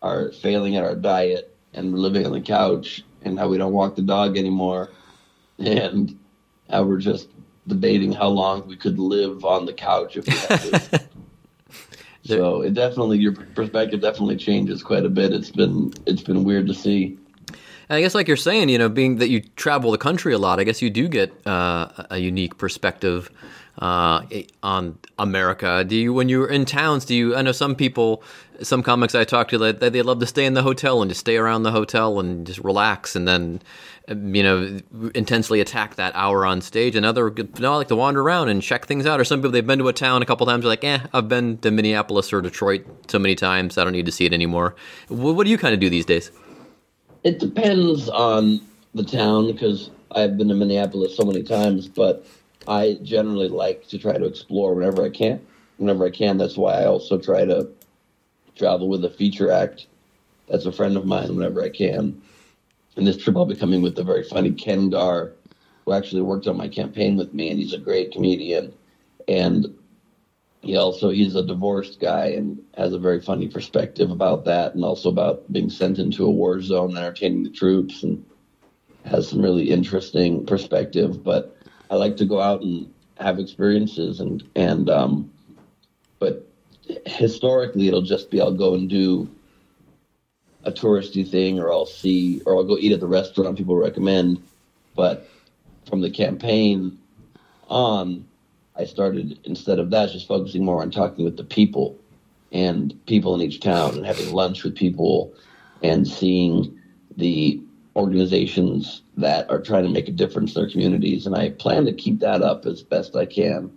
are 0.02 0.32
failing 0.32 0.76
at 0.76 0.84
our 0.84 0.96
diet 0.96 1.56
and 1.74 1.94
we're 1.94 2.00
living 2.00 2.26
on 2.26 2.32
the 2.32 2.42
couch 2.42 3.04
and 3.22 3.38
how 3.38 3.48
we 3.48 3.58
don't 3.58 3.74
walk 3.74 3.96
the 3.96 4.02
dog 4.02 4.38
anymore 4.38 4.90
and 5.60 6.18
how 6.70 6.84
we're 6.84 6.98
just 6.98 7.30
debating 7.68 8.12
how 8.12 8.28
long 8.28 8.68
we 8.68 8.76
could 8.76 8.98
live 8.98 9.46
on 9.46 9.66
the 9.66 9.74
couch 9.74 10.18
if 10.18 10.26
we 10.26 10.34
had 10.34 10.60
to. 10.60 11.02
so 12.24 12.62
it 12.62 12.74
definitely 12.74 13.20
your 13.20 13.34
perspective 13.34 14.02
definitely 14.02 14.38
changes 14.38 14.82
quite 14.82 15.06
a 15.06 15.10
bit. 15.10 15.34
It's 15.34 15.52
been 15.52 15.94
it's 16.06 16.24
been 16.24 16.44
weird 16.44 16.68
to 16.68 16.74
see. 16.74 17.18
And 17.92 17.98
I 17.98 18.02
guess, 18.04 18.16
like 18.16 18.30
you're 18.30 18.38
saying, 18.38 18.70
you 18.70 18.78
know, 18.78 18.88
being 18.88 19.18
that 19.18 19.28
you 19.28 19.42
travel 19.58 19.92
the 19.92 19.98
country 19.98 20.34
a 20.34 20.38
lot, 20.38 20.62
I 20.62 20.64
guess 20.64 20.82
you 20.82 20.90
do 20.90 21.10
get 21.10 21.46
uh, 21.46 21.90
a 22.10 22.20
unique 22.20 22.58
perspective 22.58 23.30
uh, 23.80 24.24
on 24.64 24.98
America. 25.20 25.84
Do 25.84 25.98
you, 25.98 26.14
when 26.14 26.30
you're 26.30 26.48
in 26.48 26.64
towns, 26.64 27.04
do 27.04 27.14
you? 27.14 27.36
I 27.36 27.42
know 27.42 27.52
some 27.52 27.76
people, 27.76 28.24
some 28.62 28.82
comics 28.82 29.14
I 29.14 29.26
talk 29.26 29.50
to, 29.50 29.74
they, 29.74 29.90
they 29.90 30.04
love 30.04 30.20
to 30.20 30.26
stay 30.26 30.46
in 30.46 30.54
the 30.54 30.64
hotel 30.64 31.02
and 31.02 31.12
just 31.12 31.20
stay 31.20 31.36
around 31.36 31.64
the 31.64 31.72
hotel 31.72 32.22
and 32.22 32.48
just 32.48 32.60
relax, 32.60 33.14
and 33.14 33.28
then, 33.28 33.62
you 34.08 34.42
know, 34.42 34.80
intensely 35.14 35.60
attack 35.60 35.96
that 35.96 36.16
hour 36.16 36.46
on 36.46 36.62
stage. 36.62 36.96
And 36.96 37.06
other, 37.06 37.28
I 37.30 37.68
like 37.76 37.90
to 37.90 37.98
wander 37.98 38.22
around 38.22 38.48
and 38.48 38.62
check 38.62 38.86
things 38.86 39.06
out. 39.06 39.20
Or 39.20 39.26
some 39.26 39.40
people 39.40 39.52
they've 39.52 39.68
been 39.68 39.80
to 39.80 39.90
a 39.90 39.94
town 39.94 40.22
a 40.22 40.26
couple 40.26 40.46
times, 40.48 40.62
they're 40.62 40.70
like, 40.70 40.86
eh, 40.86 41.00
I've 41.12 41.28
been 41.28 41.58
to 41.58 41.72
Minneapolis 41.72 42.32
or 42.32 42.42
Detroit 42.42 42.86
so 43.10 43.20
many 43.20 43.36
times, 43.36 43.78
I 43.78 43.84
don't 43.84 43.92
need 43.92 44.06
to 44.06 44.14
see 44.14 44.26
it 44.26 44.32
anymore. 44.32 44.78
What, 45.10 45.36
what 45.36 45.44
do 45.44 45.50
you 45.50 45.58
kind 45.58 45.74
of 45.74 45.82
do 45.82 45.90
these 45.90 46.06
days? 46.06 46.32
It 47.24 47.40
depends 47.40 48.10
on 48.10 48.62
the 48.96 49.04
town 49.04 49.52
because 49.52 49.92
I've 50.12 50.38
been 50.38 50.48
to 50.48 50.56
Minneapolis 50.56 51.16
so 51.16 51.24
many 51.24 51.44
times, 51.44 51.88
but 51.88 52.26
I 52.68 52.98
generally 53.04 53.48
like 53.48 53.88
to 53.90 54.00
try 54.00 54.18
to 54.18 54.26
explore 54.26 54.74
whenever 54.74 55.04
I 55.04 55.10
can. 55.10 55.40
Whenever 55.78 56.06
I 56.06 56.10
can, 56.10 56.38
that's 56.38 56.58
why 56.58 56.82
I 56.82 56.86
also 56.86 57.20
try 57.20 57.46
to 57.46 57.70
travel 58.56 58.90
with 58.90 59.06
a 59.06 59.10
feature 59.10 59.52
act. 59.52 59.88
That's 60.48 60.66
a 60.66 60.72
friend 60.72 60.98
of 60.98 61.06
mine 61.06 61.36
whenever 61.36 61.64
I 61.64 61.70
can. 61.70 62.22
And 62.96 63.08
this 63.08 63.18
trip 63.18 63.38
I'll 63.38 63.46
be 63.46 63.56
coming 63.56 63.82
with 63.82 63.98
a 64.00 64.04
very 64.04 64.24
funny 64.24 64.52
Ken 64.52 64.90
Gar, 64.90 65.32
who 65.86 65.94
actually 65.94 66.22
worked 66.24 66.48
on 66.48 66.58
my 66.58 66.68
campaign 66.68 67.18
with 67.18 67.34
me, 67.34 67.50
and 67.50 67.60
he's 67.60 67.74
a 67.74 67.78
great 67.78 68.12
comedian. 68.12 68.74
And 69.28 69.76
he 70.62 70.76
also 70.76 71.10
he's 71.10 71.36
a 71.36 71.44
divorced 71.44 72.00
guy 72.00 72.28
and 72.28 72.62
has 72.78 72.94
a 72.94 73.00
very 73.00 73.20
funny 73.20 73.48
perspective 73.48 74.12
about 74.12 74.46
that 74.46 74.76
and 74.76 74.84
also 74.84 75.10
about 75.10 75.52
being 75.52 75.70
sent 75.70 75.98
into 76.00 76.26
a 76.26 76.32
war 76.32 76.62
zone 76.62 76.96
entertaining 76.96 77.44
the 77.44 77.50
troops 77.50 78.04
and 78.04 78.24
has 79.06 79.28
some 79.28 79.42
really 79.42 79.72
interesting 79.72 80.46
perspective. 80.46 81.24
But 81.24 81.58
i 81.90 81.96
like 81.96 82.16
to 82.18 82.26
go 82.26 82.40
out 82.40 82.62
and 82.62 82.92
have 83.20 83.40
experiences 83.40 84.20
and 84.20 84.44
and 84.56 84.90
um 84.90 85.32
but 86.20 86.48
historically 87.06 87.88
it'll 87.88 88.02
just 88.02 88.32
be 88.32 88.40
i'll 88.40 88.54
go 88.54 88.74
and 88.74 88.90
do 88.90 89.30
a 90.64 90.72
touristy 90.72 91.28
thing 91.28 91.60
or 91.60 91.72
i'll 91.72 91.86
see 91.86 92.42
or 92.46 92.56
i'll 92.56 92.64
go 92.64 92.78
eat 92.78 92.92
at 92.92 93.00
the 93.00 93.08
restaurant 93.08 93.58
people 93.58 93.76
recommend. 93.76 94.42
But 94.96 95.28
from 95.88 96.02
the 96.02 96.12
campaign 96.12 97.00
on 97.70 98.26
I 98.76 98.86
started 98.86 99.40
instead 99.44 99.80
of 99.80 99.90
that 99.92 100.12
just 100.12 100.28
focusing 100.28 100.64
more 100.64 100.82
on 100.82 100.92
talking 100.92 101.26
with 101.26 101.38
the 101.38 101.44
people 101.44 101.98
and 102.52 102.94
people 103.06 103.36
in 103.36 103.42
each 103.42 103.60
town 103.60 103.96
and 103.96 104.06
having 104.06 104.34
lunch 104.34 104.64
with 104.64 104.76
people 104.76 105.34
and 105.84 106.08
seeing 106.08 106.78
the 107.18 107.62
organizations 107.96 109.02
that 109.18 109.50
are 109.50 109.62
trying 109.62 109.84
to 109.84 109.90
make 109.90 110.08
a 110.08 110.14
difference 110.14 110.56
in 110.56 110.62
their 110.62 110.72
communities. 110.72 111.26
And 111.26 111.36
I 111.36 111.50
plan 111.50 111.86
to 111.86 111.94
keep 111.94 112.20
that 112.20 112.42
up 112.42 112.66
as 112.66 112.84
best 112.84 113.16
I 113.16 113.26
can. 113.26 113.72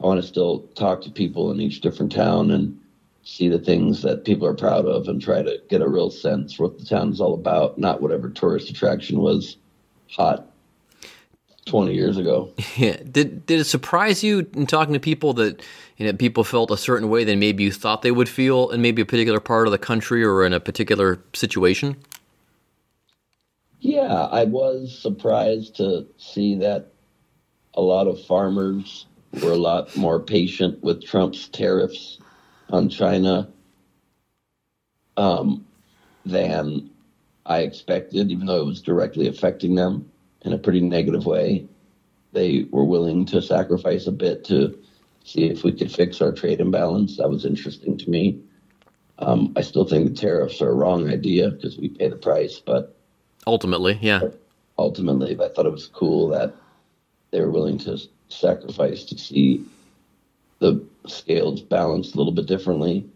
I 0.00 0.06
want 0.06 0.20
to 0.20 0.26
still 0.26 0.60
talk 0.74 1.02
to 1.02 1.10
people 1.10 1.50
in 1.50 1.60
each 1.60 1.82
different 1.82 2.12
town 2.12 2.50
and 2.50 2.78
see 3.22 3.48
the 3.48 3.58
things 3.58 4.00
that 4.02 4.24
people 4.24 4.46
are 4.46 4.54
proud 4.54 4.86
of 4.86 5.08
and 5.08 5.20
try 5.20 5.42
to 5.42 5.60
get 5.68 5.82
a 5.82 5.88
real 5.88 6.10
sense 6.10 6.58
what 6.58 6.78
the 6.78 6.86
town 6.86 7.10
is 7.10 7.20
all 7.20 7.34
about, 7.34 7.78
not 7.78 8.00
whatever 8.00 8.30
tourist 8.30 8.70
attraction 8.70 9.20
was 9.20 9.58
hot 10.08 10.49
20 11.66 11.94
years 11.94 12.16
ago. 12.16 12.52
Yeah. 12.76 12.96
Did 13.10 13.44
did 13.46 13.60
it 13.60 13.64
surprise 13.64 14.22
you 14.22 14.46
in 14.54 14.66
talking 14.66 14.94
to 14.94 15.00
people 15.00 15.34
that 15.34 15.60
you 15.96 16.06
know 16.06 16.12
people 16.12 16.44
felt 16.44 16.70
a 16.70 16.76
certain 16.76 17.10
way 17.10 17.24
than 17.24 17.38
maybe 17.38 17.64
you 17.64 17.72
thought 17.72 18.02
they 18.02 18.10
would 18.10 18.28
feel 18.28 18.70
in 18.70 18.80
maybe 18.80 19.02
a 19.02 19.04
particular 19.04 19.40
part 19.40 19.66
of 19.66 19.72
the 19.72 19.78
country 19.78 20.24
or 20.24 20.44
in 20.46 20.52
a 20.52 20.60
particular 20.60 21.20
situation? 21.34 21.96
Yeah, 23.80 24.28
I 24.30 24.44
was 24.44 24.96
surprised 24.96 25.76
to 25.76 26.06
see 26.16 26.54
that 26.56 26.92
a 27.74 27.82
lot 27.82 28.06
of 28.06 28.24
farmers 28.24 29.06
were 29.42 29.52
a 29.52 29.56
lot 29.56 29.94
more 29.96 30.20
patient 30.20 30.82
with 30.82 31.04
Trump's 31.04 31.48
tariffs 31.48 32.18
on 32.70 32.88
China 32.88 33.48
um, 35.16 35.66
than 36.24 36.90
I 37.46 37.60
expected, 37.60 38.30
even 38.30 38.46
though 38.46 38.60
it 38.60 38.66
was 38.66 38.82
directly 38.82 39.28
affecting 39.28 39.74
them 39.74 40.09
in 40.42 40.52
a 40.52 40.58
pretty 40.58 40.80
negative 40.80 41.26
way. 41.26 41.66
They 42.32 42.66
were 42.70 42.84
willing 42.84 43.26
to 43.26 43.42
sacrifice 43.42 44.06
a 44.06 44.12
bit 44.12 44.44
to 44.44 44.78
see 45.24 45.44
if 45.44 45.64
we 45.64 45.72
could 45.72 45.92
fix 45.92 46.20
our 46.22 46.32
trade 46.32 46.60
imbalance. 46.60 47.16
That 47.16 47.28
was 47.28 47.44
interesting 47.44 47.98
to 47.98 48.10
me. 48.10 48.40
Um, 49.18 49.52
I 49.56 49.60
still 49.60 49.84
think 49.84 50.08
the 50.08 50.14
tariffs 50.14 50.62
are 50.62 50.70
a 50.70 50.74
wrong 50.74 51.10
idea 51.10 51.50
because 51.50 51.76
we 51.76 51.88
pay 51.88 52.08
the 52.08 52.16
price, 52.16 52.58
but 52.58 52.96
Ultimately, 53.46 53.98
yeah. 54.00 54.20
ultimately, 54.78 55.34
I 55.34 55.48
thought 55.48 55.66
it 55.66 55.72
was 55.72 55.86
cool 55.86 56.28
that 56.28 56.54
they 57.30 57.40
were 57.40 57.50
willing 57.50 57.78
to 57.78 57.98
sacrifice 58.28 59.04
to 59.04 59.18
see 59.18 59.64
the 60.58 60.84
scales 61.06 61.62
balanced 61.62 62.14
a 62.14 62.18
little 62.18 62.32
bit 62.32 62.46
differently. 62.46 63.08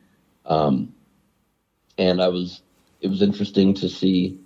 Um, 0.47 0.95
and 1.99 2.23
I 2.23 2.29
was, 2.29 2.63
it 3.01 3.09
was 3.09 3.23
interesting 3.23 3.75
to 3.75 3.89
see 3.89 4.39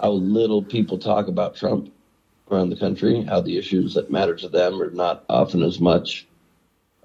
how 0.00 0.10
little 0.10 0.62
people 0.62 0.98
talk 0.98 1.28
about 1.28 1.56
Trump 1.56 1.92
around 2.50 2.70
the 2.70 2.76
country, 2.76 3.22
how 3.22 3.40
the 3.40 3.56
issues 3.56 3.94
that 3.94 4.10
matter 4.10 4.34
to 4.36 4.48
them 4.48 4.80
are 4.80 4.90
not 4.90 5.24
often 5.28 5.62
as 5.62 5.80
much 5.80 6.26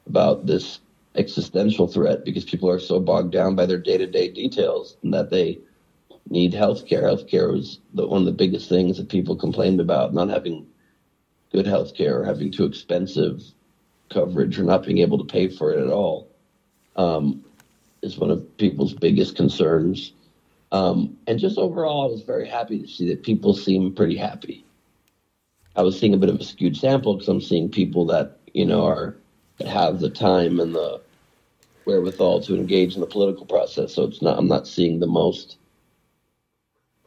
about 0.06 0.46
this 0.46 0.80
existential 1.16 1.88
threat 1.88 2.24
because 2.24 2.46
people 2.46 2.70
are 2.70 2.80
so 2.80 3.00
bogged 3.00 3.32
down 3.32 3.56
by 3.56 3.66
their 3.66 3.78
day 3.78 3.98
to 3.98 4.08
day 4.08 4.30
details 4.30 4.98
and 5.04 5.14
that 5.14 5.30
they 5.30 5.60
need 6.30 6.54
health 6.54 6.86
care. 6.88 7.04
Health 7.04 7.28
care 7.28 7.52
was 7.52 7.80
the, 7.94 8.08
one 8.08 8.22
of 8.22 8.26
the 8.26 8.32
biggest 8.32 8.70
things 8.70 8.98
that 8.98 9.10
people 9.10 9.36
complained 9.36 9.80
about, 9.80 10.14
not 10.14 10.30
having 10.30 10.68
good 11.52 11.66
health 11.66 11.96
care 11.96 12.22
or 12.22 12.26
having 12.26 12.52
too 12.52 12.66
expensive 12.66 13.42
coverage 14.10 14.60
or 14.60 14.64
not 14.64 14.86
being 14.86 15.00
able 15.00 15.18
to 15.18 15.24
pay 15.24 15.48
for 15.48 15.74
it 15.74 15.84
at 15.84 15.92
all 15.92 16.30
um, 16.96 17.44
is 18.02 18.18
one 18.18 18.32
of 18.32 18.58
people's 18.58 18.94
biggest 18.94 19.36
concerns. 19.36 20.14
Um, 20.72 21.18
and 21.28 21.40
just 21.40 21.58
overall, 21.58 22.04
I 22.04 22.12
was 22.12 22.24
very 22.24 22.48
happy 22.48 22.80
to 22.80 22.88
see 22.88 23.08
that 23.10 23.24
people 23.24 23.54
seem 23.54 23.94
pretty 23.94 24.18
happy. 24.18 24.66
I 25.76 25.84
was 25.84 26.00
seeing 26.00 26.14
a 26.14 26.18
bit 26.18 26.30
of 26.30 26.40
a 26.40 26.44
skewed 26.44 26.76
sample 26.76 27.14
because 27.14 27.30
I'm 27.30 27.42
seeing 27.42 27.70
people 27.70 28.06
that 28.08 28.40
you 28.54 28.66
know 28.66 28.86
are 28.86 29.16
that 29.60 29.68
have 29.68 30.00
the 30.00 30.10
time 30.10 30.60
and 30.60 30.76
the 30.76 31.02
wherewithal 31.86 32.42
to 32.42 32.56
engage 32.56 32.96
in 32.96 33.02
the 33.02 33.08
political 33.08 33.46
process. 33.46 33.94
So 33.94 34.04
it's 34.04 34.22
not 34.22 34.38
I'm 34.38 34.48
not 34.48 34.68
seeing 34.68 35.00
the 35.00 35.08
most 35.08 35.58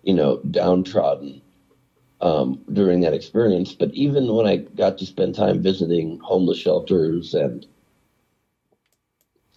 you 0.03 0.15
know, 0.15 0.41
downtrodden 0.51 1.41
um, 2.21 2.61
during 2.73 3.01
that 3.01 3.15
experience. 3.15 3.75
But 3.75 3.93
even 3.95 4.35
when 4.35 4.47
I 4.47 4.57
got 4.57 4.99
to 4.99 5.07
spend 5.07 5.35
time 5.35 5.63
visiting 5.63 6.19
homeless 6.21 6.59
shelters 6.59 7.35
and 7.35 7.67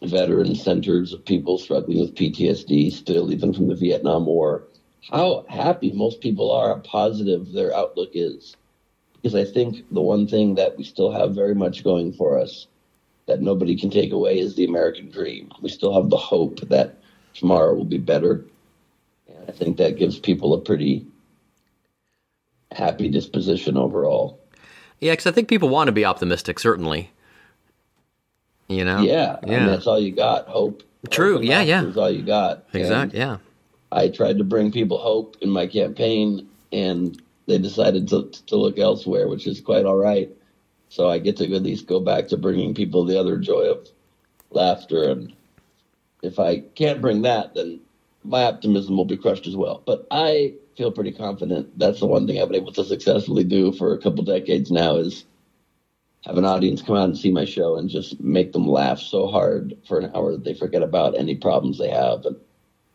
veteran 0.04 0.56
centers 0.56 1.14
of 1.14 1.26
people 1.26 1.58
struggling 1.58 2.00
with 2.00 2.16
PTSD, 2.16 2.92
still 2.92 3.32
even 3.32 3.54
from 3.54 3.68
the 3.68 3.76
Vietnam 3.76 4.26
War, 4.26 4.64
how 5.10 5.46
happy 5.50 5.92
most 5.92 6.22
people 6.22 6.52
are, 6.52 6.76
how 6.76 6.82
positive 6.82 7.52
their 7.52 7.76
outlook 7.76 8.12
is. 8.14 8.56
Because 9.16 9.36
I 9.36 9.46
think 9.46 9.86
the 9.92 10.02
one 10.02 10.28
thing 10.28 10.56
that 10.56 10.78
we 10.78 10.84
still 10.84 11.12
have 11.12 11.36
very 11.36 11.56
much 11.56 11.84
going 11.84 12.14
for 12.14 12.38
us 12.38 12.68
that 13.26 13.42
nobody 13.42 13.78
can 13.78 13.90
take 13.90 14.12
away 14.12 14.40
is 14.40 14.56
the 14.56 14.66
American 14.66 15.10
dream. 15.10 15.50
We 15.62 15.70
still 15.70 15.94
have 15.94 16.10
the 16.10 16.18
hope 16.18 16.60
that 16.68 16.98
tomorrow 17.34 17.74
will 17.74 17.86
be 17.86 17.98
better 17.98 18.46
And 19.28 19.50
I 19.50 19.52
think 19.52 19.78
that 19.78 19.98
gives 19.98 20.20
people 20.20 20.54
a 20.54 20.60
pretty 20.60 21.06
happy 22.72 23.10
disposition 23.10 23.78
overall. 23.78 24.40
Yeah, 25.00 25.14
because 25.14 25.28
I 25.28 25.32
think 25.32 25.48
people 25.48 25.70
want 25.70 25.88
to 25.88 25.94
be 25.94 26.06
optimistic, 26.06 26.60
certainly. 26.60 27.12
You 28.68 28.86
know? 28.86 29.02
Yeah, 29.02 29.38
Yeah. 29.46 29.54
and 29.60 29.70
that's 29.70 29.88
all 29.88 30.00
you 30.00 30.12
got. 30.12 30.48
Hope. 30.48 30.84
True, 31.10 31.36
Hope 31.36 31.44
yeah, 31.44 31.62
yeah. 31.62 31.84
Is 31.84 31.98
all 31.98 32.10
you 32.10 32.22
got. 32.24 32.66
Exactly. 32.74 33.20
And 33.20 33.30
Yeah. 33.30 33.38
I 33.92 34.08
tried 34.08 34.38
to 34.40 34.44
bring 34.44 34.72
people 34.72 34.98
hope 34.98 35.38
in 35.42 35.50
my 35.50 35.68
campaign, 35.68 36.48
and 36.72 37.22
they 37.46 37.58
decided 37.58 38.08
to 38.10 38.32
to 38.48 38.56
look 38.56 38.80
elsewhere, 38.80 39.28
which 39.28 39.46
is 39.48 39.60
quite 39.62 39.86
all 39.86 39.98
right. 39.98 40.30
So 40.90 41.10
I 41.10 41.20
get 41.20 41.38
to 41.38 41.56
at 41.56 41.64
least 41.64 41.88
go 41.88 42.00
back 42.00 42.28
to 42.30 42.38
bringing 42.38 42.74
people 42.74 43.04
the 43.06 43.20
other 43.20 43.38
joy 43.38 43.64
of 43.72 43.88
laughter, 44.52 45.10
and 45.10 45.34
if 46.22 46.40
I 46.40 46.60
can't 46.76 47.02
bring 47.02 47.24
that, 47.24 47.54
then 47.56 47.80
my 48.24 48.44
optimism 48.44 48.96
will 48.96 49.06
be 49.06 49.18
crushed 49.18 49.46
as 49.48 49.56
well. 49.56 49.82
But 49.86 50.08
I 50.10 50.54
feel 50.78 50.92
pretty 50.92 51.12
confident. 51.12 51.78
That's 51.78 52.00
the 52.00 52.06
one 52.08 52.26
thing 52.26 52.42
I've 52.42 52.48
been 52.50 52.62
able 52.62 52.72
to 52.74 52.84
successfully 52.86 53.44
do 53.44 53.72
for 53.74 53.94
a 53.94 53.98
couple 54.00 54.24
decades 54.24 54.72
now 54.72 54.96
is 54.98 55.26
have 56.26 56.38
an 56.38 56.46
audience 56.46 56.82
come 56.82 56.96
out 56.96 57.06
and 57.06 57.18
see 57.18 57.32
my 57.32 57.46
show 57.46 57.76
and 57.76 57.90
just 57.90 58.20
make 58.22 58.54
them 58.54 58.68
laugh 58.68 59.00
so 59.00 59.28
hard 59.28 59.78
for 59.88 60.00
an 60.00 60.12
hour 60.16 60.32
that 60.32 60.44
they 60.44 60.54
forget 60.54 60.82
about 60.82 61.18
any 61.18 61.36
problems 61.36 61.78
they 61.78 61.90
have 61.90 62.26
and 62.26 62.38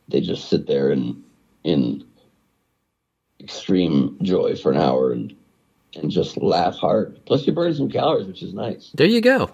they 0.09 0.21
just 0.21 0.49
sit 0.49 0.67
there 0.67 0.91
in 0.91 1.23
in 1.65 2.05
extreme 3.41 4.17
joy 4.23 4.57
for 4.57 4.73
an 4.73 4.79
hour 4.79 5.13
and 5.13 5.35
and 5.95 6.11
just 6.11 6.37
laugh 6.37 6.77
hard. 6.77 7.19
Plus 7.27 7.47
you 7.47 7.53
burn 7.53 7.75
some 7.75 7.91
calories, 7.91 8.27
which 8.27 8.43
is 8.43 8.55
nice. 8.55 8.91
There 8.95 9.07
you 9.07 9.21
go. 9.21 9.51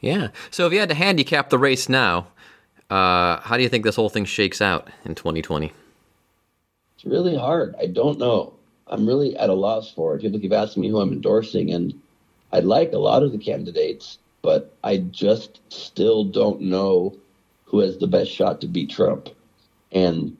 Yeah. 0.00 0.28
So 0.50 0.66
if 0.66 0.72
you 0.72 0.80
had 0.80 0.88
to 0.90 0.94
handicap 0.94 1.50
the 1.50 1.58
race 1.58 1.88
now, 1.88 2.28
uh, 2.90 3.40
how 3.40 3.56
do 3.56 3.62
you 3.62 3.68
think 3.68 3.84
this 3.84 3.96
whole 3.96 4.08
thing 4.08 4.24
shakes 4.24 4.60
out 4.60 4.88
in 5.04 5.14
2020? 5.14 5.72
It's 6.96 7.04
really 7.04 7.36
hard. 7.36 7.74
I 7.80 7.86
don't 7.86 8.18
know. 8.18 8.54
I'm 8.86 9.06
really 9.06 9.36
at 9.36 9.50
a 9.50 9.54
loss 9.54 9.90
for 9.90 10.14
it. 10.14 10.22
People 10.22 10.38
keep 10.38 10.52
asking 10.52 10.82
me 10.82 10.90
who 10.90 11.00
I'm 11.00 11.12
endorsing, 11.12 11.72
and 11.72 11.98
I 12.54 12.60
like 12.60 12.92
a 12.92 12.98
lot 12.98 13.24
of 13.24 13.32
the 13.32 13.38
candidates, 13.38 14.18
but 14.40 14.72
I 14.84 14.98
just 14.98 15.60
still 15.70 16.22
don't 16.22 16.60
know 16.60 17.16
who 17.64 17.80
has 17.80 17.98
the 17.98 18.06
best 18.06 18.30
shot 18.30 18.60
to 18.60 18.68
beat 18.68 18.90
Trump. 18.90 19.28
And 19.90 20.36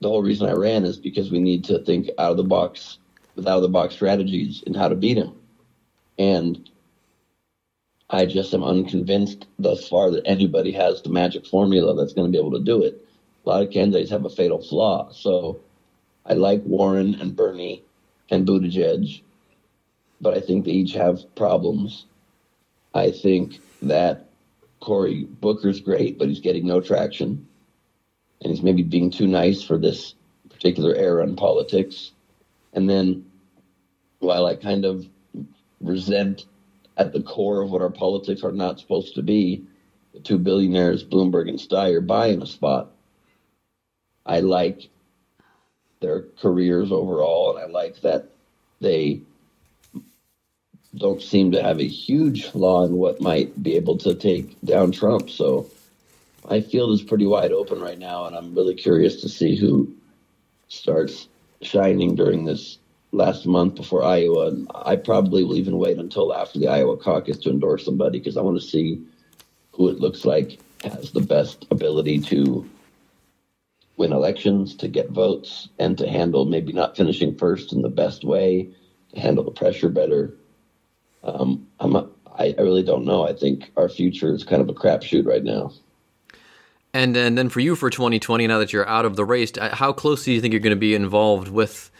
the 0.00 0.08
whole 0.08 0.22
reason 0.22 0.48
I 0.48 0.54
ran 0.54 0.86
is 0.86 0.96
because 0.96 1.30
we 1.30 1.38
need 1.38 1.64
to 1.64 1.80
think 1.80 2.08
out 2.16 2.30
of 2.30 2.38
the 2.38 2.44
box, 2.44 2.96
with 3.36 3.46
out 3.46 3.56
of 3.56 3.62
the 3.62 3.68
box 3.68 3.94
strategies 3.94 4.62
in 4.66 4.72
how 4.72 4.88
to 4.88 4.94
beat 4.94 5.18
him. 5.18 5.34
And 6.18 6.66
I 8.08 8.24
just 8.24 8.54
am 8.54 8.64
unconvinced 8.64 9.46
thus 9.58 9.86
far 9.86 10.10
that 10.12 10.26
anybody 10.26 10.72
has 10.72 11.02
the 11.02 11.10
magic 11.10 11.46
formula 11.46 11.94
that's 11.94 12.14
going 12.14 12.32
to 12.32 12.34
be 12.34 12.40
able 12.40 12.58
to 12.58 12.64
do 12.64 12.82
it. 12.82 13.06
A 13.44 13.48
lot 13.50 13.62
of 13.62 13.70
candidates 13.70 14.10
have 14.10 14.24
a 14.24 14.30
fatal 14.30 14.62
flaw. 14.62 15.12
So 15.12 15.60
I 16.24 16.32
like 16.32 16.62
Warren 16.64 17.16
and 17.16 17.36
Bernie 17.36 17.82
and 18.30 18.46
Buttigieg, 18.46 19.20
but 20.22 20.34
I 20.34 20.40
think 20.40 20.64
they 20.64 20.70
each 20.70 20.94
have 20.94 21.34
problems. 21.34 22.06
I 22.94 23.10
think 23.10 23.60
that 23.82 24.28
Cory 24.80 25.24
Booker's 25.24 25.80
great, 25.80 26.18
but 26.18 26.28
he's 26.28 26.40
getting 26.40 26.66
no 26.66 26.80
traction. 26.80 27.46
And 28.40 28.50
he's 28.50 28.62
maybe 28.62 28.82
being 28.82 29.10
too 29.10 29.26
nice 29.26 29.62
for 29.62 29.76
this 29.76 30.14
particular 30.48 30.94
era 30.94 31.24
in 31.24 31.36
politics. 31.36 32.12
And 32.72 32.88
then 32.88 33.26
while 34.20 34.46
I 34.46 34.54
kind 34.54 34.84
of 34.84 35.06
resent 35.80 36.46
at 36.96 37.12
the 37.12 37.22
core 37.22 37.62
of 37.62 37.70
what 37.70 37.82
our 37.82 37.90
politics 37.90 38.44
are 38.44 38.52
not 38.52 38.78
supposed 38.78 39.16
to 39.16 39.22
be, 39.22 39.64
the 40.14 40.20
two 40.20 40.38
billionaires, 40.38 41.04
Bloomberg 41.04 41.48
and 41.48 41.58
Steyer, 41.58 42.06
buying 42.06 42.42
a 42.42 42.46
spot. 42.46 42.92
I 44.24 44.40
like 44.40 44.88
their 46.00 46.26
careers 46.40 46.92
overall, 46.92 47.56
and 47.56 47.64
I 47.64 47.66
like 47.66 48.00
that 48.02 48.28
they 48.80 49.22
don't 50.94 51.22
seem 51.22 51.52
to 51.52 51.62
have 51.62 51.78
a 51.78 51.88
huge 51.88 52.44
flaw 52.46 52.84
in 52.84 52.92
what 52.92 53.20
might 53.20 53.62
be 53.62 53.76
able 53.76 53.96
to 53.98 54.14
take 54.14 54.60
down 54.62 54.92
Trump. 54.92 55.30
So 55.30 55.70
my 56.48 56.60
field 56.60 56.92
is 56.92 57.02
pretty 57.02 57.26
wide 57.26 57.52
open 57.52 57.80
right 57.80 57.98
now, 57.98 58.26
and 58.26 58.36
I'm 58.36 58.54
really 58.54 58.74
curious 58.74 59.20
to 59.22 59.28
see 59.28 59.56
who 59.56 59.92
starts 60.68 61.28
shining 61.62 62.14
during 62.14 62.44
this 62.44 62.78
last 63.12 63.46
month 63.46 63.76
before 63.76 64.04
Iowa. 64.04 64.48
And 64.48 64.70
I 64.74 64.96
probably 64.96 65.44
will 65.44 65.56
even 65.56 65.78
wait 65.78 65.98
until 65.98 66.34
after 66.34 66.58
the 66.58 66.68
Iowa 66.68 66.96
caucus 66.96 67.38
to 67.38 67.50
endorse 67.50 67.84
somebody 67.84 68.18
because 68.18 68.36
I 68.36 68.42
want 68.42 68.60
to 68.60 68.66
see 68.66 69.02
who 69.72 69.88
it 69.88 70.00
looks 70.00 70.24
like 70.24 70.58
has 70.84 71.12
the 71.12 71.20
best 71.20 71.66
ability 71.70 72.18
to 72.20 72.68
win 73.96 74.12
elections, 74.12 74.74
to 74.76 74.88
get 74.88 75.10
votes, 75.10 75.68
and 75.78 75.96
to 75.98 76.08
handle 76.08 76.44
maybe 76.44 76.72
not 76.72 76.96
finishing 76.96 77.36
first 77.36 77.72
in 77.72 77.82
the 77.82 77.88
best 77.88 78.24
way, 78.24 78.68
to 79.14 79.20
handle 79.20 79.44
the 79.44 79.50
pressure 79.50 79.88
better. 79.88 80.34
Um, 81.24 81.66
I'm 81.80 81.96
a, 81.96 82.08
I, 82.38 82.54
I 82.58 82.62
really 82.62 82.82
don't 82.82 83.04
know. 83.04 83.26
I 83.26 83.32
think 83.32 83.70
our 83.76 83.88
future 83.88 84.34
is 84.34 84.44
kind 84.44 84.62
of 84.62 84.68
a 84.68 84.74
crapshoot 84.74 85.26
right 85.26 85.44
now. 85.44 85.72
And, 86.94 87.16
and 87.16 87.38
then 87.38 87.48
for 87.48 87.60
you 87.60 87.74
for 87.74 87.88
2020, 87.88 88.46
now 88.46 88.58
that 88.58 88.72
you're 88.72 88.88
out 88.88 89.04
of 89.04 89.16
the 89.16 89.24
race, 89.24 89.52
uh, 89.58 89.74
how 89.74 89.92
close 89.92 90.24
do 90.24 90.32
you 90.32 90.40
think 90.40 90.52
you're 90.52 90.60
going 90.60 90.70
to 90.72 90.76
be 90.76 90.94
involved 90.94 91.48
with 91.48 91.90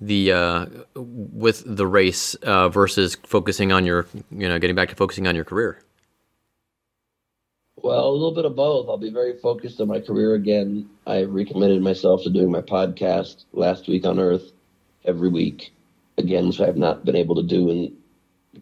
the 0.00 0.32
uh, 0.32 0.66
with 0.96 1.62
the 1.64 1.86
race 1.86 2.34
uh, 2.34 2.68
versus 2.68 3.16
focusing 3.24 3.70
on 3.70 3.86
your 3.86 4.06
you 4.30 4.48
know 4.48 4.58
getting 4.58 4.74
back 4.74 4.88
to 4.88 4.96
focusing 4.96 5.26
on 5.26 5.36
your 5.36 5.44
career? 5.44 5.80
Well, 7.76 8.08
a 8.08 8.12
little 8.12 8.34
bit 8.34 8.44
of 8.44 8.54
both. 8.54 8.88
I'll 8.88 8.98
be 8.98 9.10
very 9.10 9.38
focused 9.38 9.80
on 9.80 9.88
my 9.88 10.00
career 10.00 10.34
again. 10.34 10.88
I 11.06 11.20
recommitted 11.20 11.82
myself 11.82 12.22
to 12.24 12.30
doing 12.30 12.50
my 12.50 12.60
podcast 12.60 13.44
last 13.52 13.88
week 13.88 14.04
on 14.04 14.18
Earth 14.18 14.52
every 15.04 15.28
week 15.28 15.72
again, 16.18 16.48
which 16.48 16.60
I 16.60 16.66
have 16.66 16.76
not 16.76 17.04
been 17.04 17.16
able 17.16 17.36
to 17.36 17.42
do 17.42 17.70
in 17.70 17.96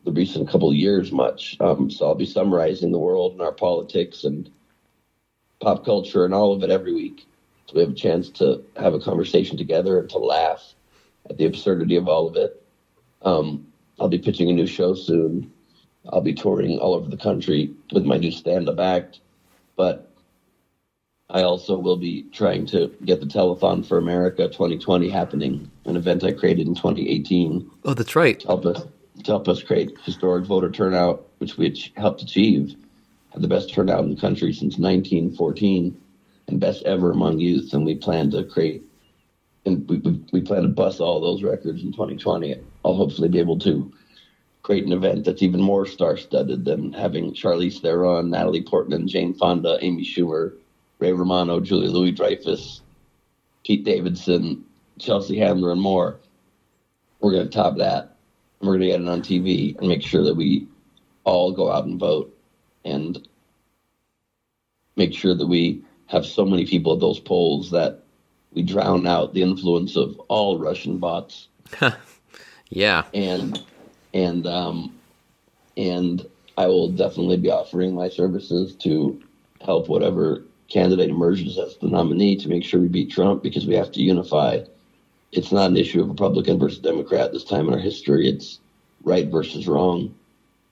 the 0.04 0.12
recent 0.12 0.48
couple 0.48 0.70
of 0.70 0.76
years 0.76 1.12
much. 1.12 1.56
Um, 1.60 1.90
so 1.90 2.06
I'll 2.06 2.14
be 2.14 2.26
summarizing 2.26 2.92
the 2.92 2.98
world 2.98 3.32
and 3.32 3.42
our 3.42 3.52
politics 3.52 4.24
and 4.24 4.50
pop 5.60 5.84
culture 5.84 6.24
and 6.24 6.32
all 6.32 6.52
of 6.52 6.62
it 6.62 6.70
every 6.70 6.94
week. 6.94 7.26
So 7.66 7.74
we 7.74 7.80
have 7.82 7.90
a 7.90 7.94
chance 7.94 8.30
to 8.30 8.64
have 8.76 8.94
a 8.94 9.00
conversation 9.00 9.56
together 9.56 9.98
and 9.98 10.08
to 10.10 10.18
laugh 10.18 10.74
at 11.28 11.36
the 11.36 11.44
absurdity 11.44 11.96
of 11.96 12.08
all 12.08 12.26
of 12.26 12.36
it. 12.36 12.62
Um, 13.22 13.66
I'll 13.98 14.08
be 14.08 14.18
pitching 14.18 14.48
a 14.48 14.54
new 14.54 14.66
show 14.66 14.94
soon. 14.94 15.52
I'll 16.10 16.22
be 16.22 16.32
touring 16.32 16.78
all 16.78 16.94
over 16.94 17.10
the 17.10 17.16
country 17.18 17.70
with 17.92 18.04
my 18.04 18.16
new 18.16 18.30
stand-up 18.30 18.80
act, 18.80 19.20
but 19.76 20.10
I 21.28 21.42
also 21.42 21.76
will 21.76 21.98
be 21.98 22.22
trying 22.32 22.64
to 22.66 22.88
get 23.04 23.20
the 23.20 23.26
Telethon 23.26 23.86
for 23.86 23.98
America 23.98 24.48
2020 24.48 25.10
happening, 25.10 25.70
an 25.84 25.96
event 25.96 26.24
I 26.24 26.32
created 26.32 26.66
in 26.66 26.74
2018. 26.74 27.70
Oh, 27.84 27.92
that's 27.92 28.16
right. 28.16 28.42
Help 28.42 28.64
us 28.64 28.82
to 29.24 29.32
help 29.32 29.48
us 29.48 29.62
create 29.62 29.98
historic 30.02 30.44
voter 30.44 30.70
turnout, 30.70 31.26
which 31.38 31.56
we 31.56 31.74
helped 31.96 32.22
achieve, 32.22 32.76
had 33.30 33.42
the 33.42 33.48
best 33.48 33.72
turnout 33.72 34.04
in 34.04 34.14
the 34.14 34.20
country 34.20 34.52
since 34.52 34.78
1914, 34.78 35.96
and 36.48 36.60
best 36.60 36.82
ever 36.84 37.12
among 37.12 37.38
youth. 37.38 37.72
And 37.72 37.84
we 37.84 37.94
plan 37.94 38.30
to 38.32 38.44
create, 38.44 38.82
and 39.64 39.88
we, 39.88 39.98
we, 39.98 40.24
we 40.32 40.40
plan 40.40 40.62
to 40.62 40.68
bust 40.68 41.00
all 41.00 41.20
those 41.20 41.42
records 41.42 41.82
in 41.82 41.92
2020. 41.92 42.56
I'll 42.84 42.94
hopefully 42.94 43.28
be 43.28 43.38
able 43.38 43.58
to 43.60 43.92
create 44.62 44.84
an 44.84 44.92
event 44.92 45.24
that's 45.24 45.42
even 45.42 45.60
more 45.60 45.86
star-studded 45.86 46.64
than 46.64 46.92
having 46.92 47.32
Charlize 47.32 47.80
Theron, 47.80 48.30
Natalie 48.30 48.62
Portman, 48.62 49.08
Jane 49.08 49.34
Fonda, 49.34 49.78
Amy 49.80 50.04
Schumer, 50.04 50.54
Ray 50.98 51.12
Romano, 51.12 51.60
Julie 51.60 51.88
Louis 51.88 52.12
Dreyfus, 52.12 52.82
Pete 53.64 53.84
Davidson, 53.84 54.64
Chelsea 54.98 55.38
Handler, 55.38 55.72
and 55.72 55.80
more. 55.80 56.20
We're 57.20 57.32
going 57.32 57.48
to 57.48 57.52
top 57.52 57.78
that. 57.78 58.09
And 58.60 58.68
we're 58.68 58.78
going 58.78 58.80
to 58.80 58.86
get 58.88 59.00
it 59.00 59.08
on 59.08 59.22
TV 59.22 59.78
and 59.78 59.88
make 59.88 60.02
sure 60.02 60.24
that 60.24 60.34
we 60.34 60.68
all 61.24 61.52
go 61.52 61.70
out 61.70 61.86
and 61.86 61.98
vote 61.98 62.36
and 62.84 63.26
make 64.96 65.14
sure 65.14 65.34
that 65.34 65.46
we 65.46 65.82
have 66.06 66.26
so 66.26 66.44
many 66.44 66.66
people 66.66 66.92
at 66.92 67.00
those 67.00 67.20
polls 67.20 67.70
that 67.70 68.02
we 68.52 68.62
drown 68.62 69.06
out 69.06 69.32
the 69.32 69.42
influence 69.42 69.96
of 69.96 70.18
all 70.28 70.58
Russian 70.58 70.98
bots. 70.98 71.48
yeah. 72.68 73.04
And 73.14 73.62
and 74.12 74.46
um, 74.46 74.98
and 75.76 76.26
I 76.58 76.66
will 76.66 76.90
definitely 76.90 77.36
be 77.36 77.50
offering 77.50 77.94
my 77.94 78.08
services 78.08 78.74
to 78.76 79.22
help 79.60 79.88
whatever 79.88 80.42
candidate 80.68 81.10
emerges 81.10 81.58
as 81.58 81.76
the 81.76 81.88
nominee 81.88 82.36
to 82.36 82.48
make 82.48 82.64
sure 82.64 82.80
we 82.80 82.88
beat 82.88 83.10
Trump 83.10 83.42
because 83.42 83.66
we 83.66 83.74
have 83.74 83.92
to 83.92 84.02
unify. 84.02 84.60
It's 85.32 85.52
not 85.52 85.70
an 85.70 85.76
issue 85.76 86.02
of 86.02 86.08
Republican 86.08 86.58
versus 86.58 86.80
Democrat 86.80 87.32
this 87.32 87.44
time 87.44 87.68
in 87.68 87.74
our 87.74 87.80
history. 87.80 88.28
It's 88.28 88.60
right 89.04 89.28
versus 89.28 89.68
wrong. 89.68 90.14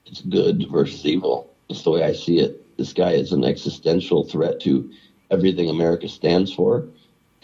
It's 0.05 0.21
good 0.21 0.65
versus 0.69 1.05
evil. 1.05 1.53
It's 1.69 1.83
the 1.83 1.91
way 1.91 2.03
I 2.03 2.13
see 2.13 2.39
it. 2.39 2.65
This 2.77 2.93
guy 2.93 3.11
is 3.11 3.31
an 3.31 3.43
existential 3.43 4.23
threat 4.23 4.59
to 4.61 4.91
everything 5.31 5.69
America 5.69 6.09
stands 6.09 6.53
for, 6.53 6.87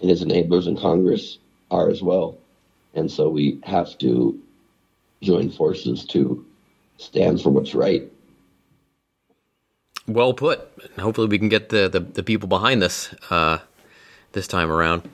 and 0.02 0.10
his 0.10 0.24
enablers 0.24 0.68
in 0.68 0.78
Congress 0.78 1.40
are 1.72 1.90
as 1.90 2.02
well. 2.02 2.38
And 2.94 3.12
so 3.12 3.30
we 3.30 3.60
have 3.64 3.98
to 4.00 4.40
join 5.22 5.50
forces 5.50 6.06
to 6.06 6.46
stand 6.98 7.42
for 7.42 7.50
what's 7.50 7.76
right. 7.76 8.12
Well 10.08 10.34
put. 10.34 10.70
Hopefully, 11.00 11.28
we 11.28 11.40
can 11.40 11.50
get 11.50 11.70
the, 11.70 11.90
the, 11.90 12.00
the 12.00 12.24
people 12.24 12.48
behind 12.48 12.82
this 12.82 13.14
uh, 13.30 13.60
this 14.34 14.48
time 14.48 14.72
around. 14.72 15.10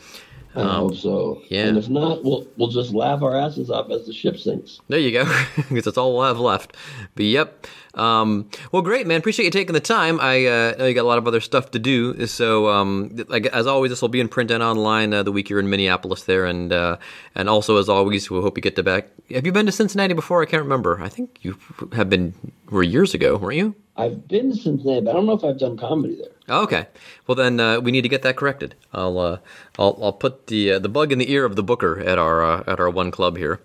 I 0.56 0.76
hope 0.76 0.96
so. 0.96 1.42
yeah. 1.48 1.68
And 1.68 1.78
if 1.78 1.90
not, 1.90 2.24
we'll 2.24 2.48
we'll 2.58 2.70
just 2.70 2.94
laugh 2.94 3.22
our 3.22 3.36
asses 3.36 3.70
off 3.70 3.90
as 3.90 4.06
the 4.06 4.14
ship 4.14 4.38
sinks. 4.38 4.82
There 4.88 5.00
you 5.00 5.12
go, 5.12 5.26
because 5.56 5.86
that's 5.86 5.98
all 5.98 6.14
we'll 6.16 6.28
have 6.28 6.40
left. 6.40 6.76
But 7.16 7.26
yep. 7.26 7.68
Um, 7.94 8.50
well, 8.72 8.82
great, 8.82 9.06
man. 9.06 9.20
Appreciate 9.20 9.46
you 9.46 9.52
taking 9.52 9.74
the 9.74 9.80
time. 9.80 10.20
I 10.22 10.46
uh, 10.46 10.76
know 10.78 10.86
you 10.86 10.94
got 10.94 11.02
a 11.02 11.08
lot 11.08 11.18
of 11.18 11.28
other 11.28 11.42
stuff 11.42 11.72
to 11.72 11.80
do. 11.80 12.26
So, 12.28 12.70
um, 12.70 13.16
like 13.28 13.46
as 13.48 13.68
always, 13.68 13.92
this 13.92 14.02
will 14.02 14.10
be 14.10 14.20
in 14.20 14.28
print 14.28 14.52
and 14.52 14.64
online 14.64 15.14
uh, 15.14 15.24
the 15.24 15.32
week 15.32 15.50
you're 15.50 15.60
in 15.60 15.70
Minneapolis 15.70 16.24
there, 16.24 16.46
and 16.46 16.72
uh, 16.72 16.98
and 17.36 17.50
also 17.50 17.78
as 17.78 17.90
always, 17.90 18.30
we 18.30 18.40
hope 18.42 18.58
you 18.58 18.62
get 18.62 18.76
to 18.78 18.84
back. 18.84 19.08
Have 19.32 19.46
you 19.46 19.52
been 19.52 19.66
to 19.66 19.72
Cincinnati 19.72 20.14
before? 20.14 20.42
I 20.42 20.46
can't 20.46 20.64
remember. 20.64 21.02
I 21.02 21.10
think 21.10 21.40
you 21.42 21.58
have 21.94 22.10
been. 22.10 22.34
Were 22.70 22.84
years 22.84 23.14
ago, 23.14 23.36
weren't 23.36 23.58
you? 23.58 23.76
I've 24.02 24.28
been 24.28 24.52
to 24.52 24.58
Cincinnati, 24.58 25.02
but 25.02 25.12
I 25.12 25.14
don't 25.14 25.26
know 25.26 25.34
if 25.34 25.44
I've 25.44 25.60
done 25.60 25.78
comedy 25.78 26.16
there. 26.16 26.32
Oh, 26.50 26.64
okay. 26.64 26.88
Well, 27.28 27.36
then 27.36 27.60
uh, 27.60 27.80
we 27.80 27.92
need 27.92 28.02
to 28.02 28.10
get 28.10 28.24
that 28.24 28.36
corrected. 28.36 28.76
I'll 28.94 29.18
uh, 29.20 29.38
I'll 29.80 29.98
I'll 30.02 30.14
put 30.14 30.48
the 30.48 30.74
uh, 30.74 30.80
the 30.80 30.90
bug 30.90 31.12
in 31.12 31.20
the 31.20 31.32
ear 31.32 31.46
of 31.46 31.56
the 31.56 31.64
booker 31.64 32.00
at 32.00 32.18
our 32.18 32.44
uh, 32.44 32.64
at 32.68 32.80
our 32.80 32.90
one 32.90 33.12
club 33.12 33.38
here, 33.38 33.62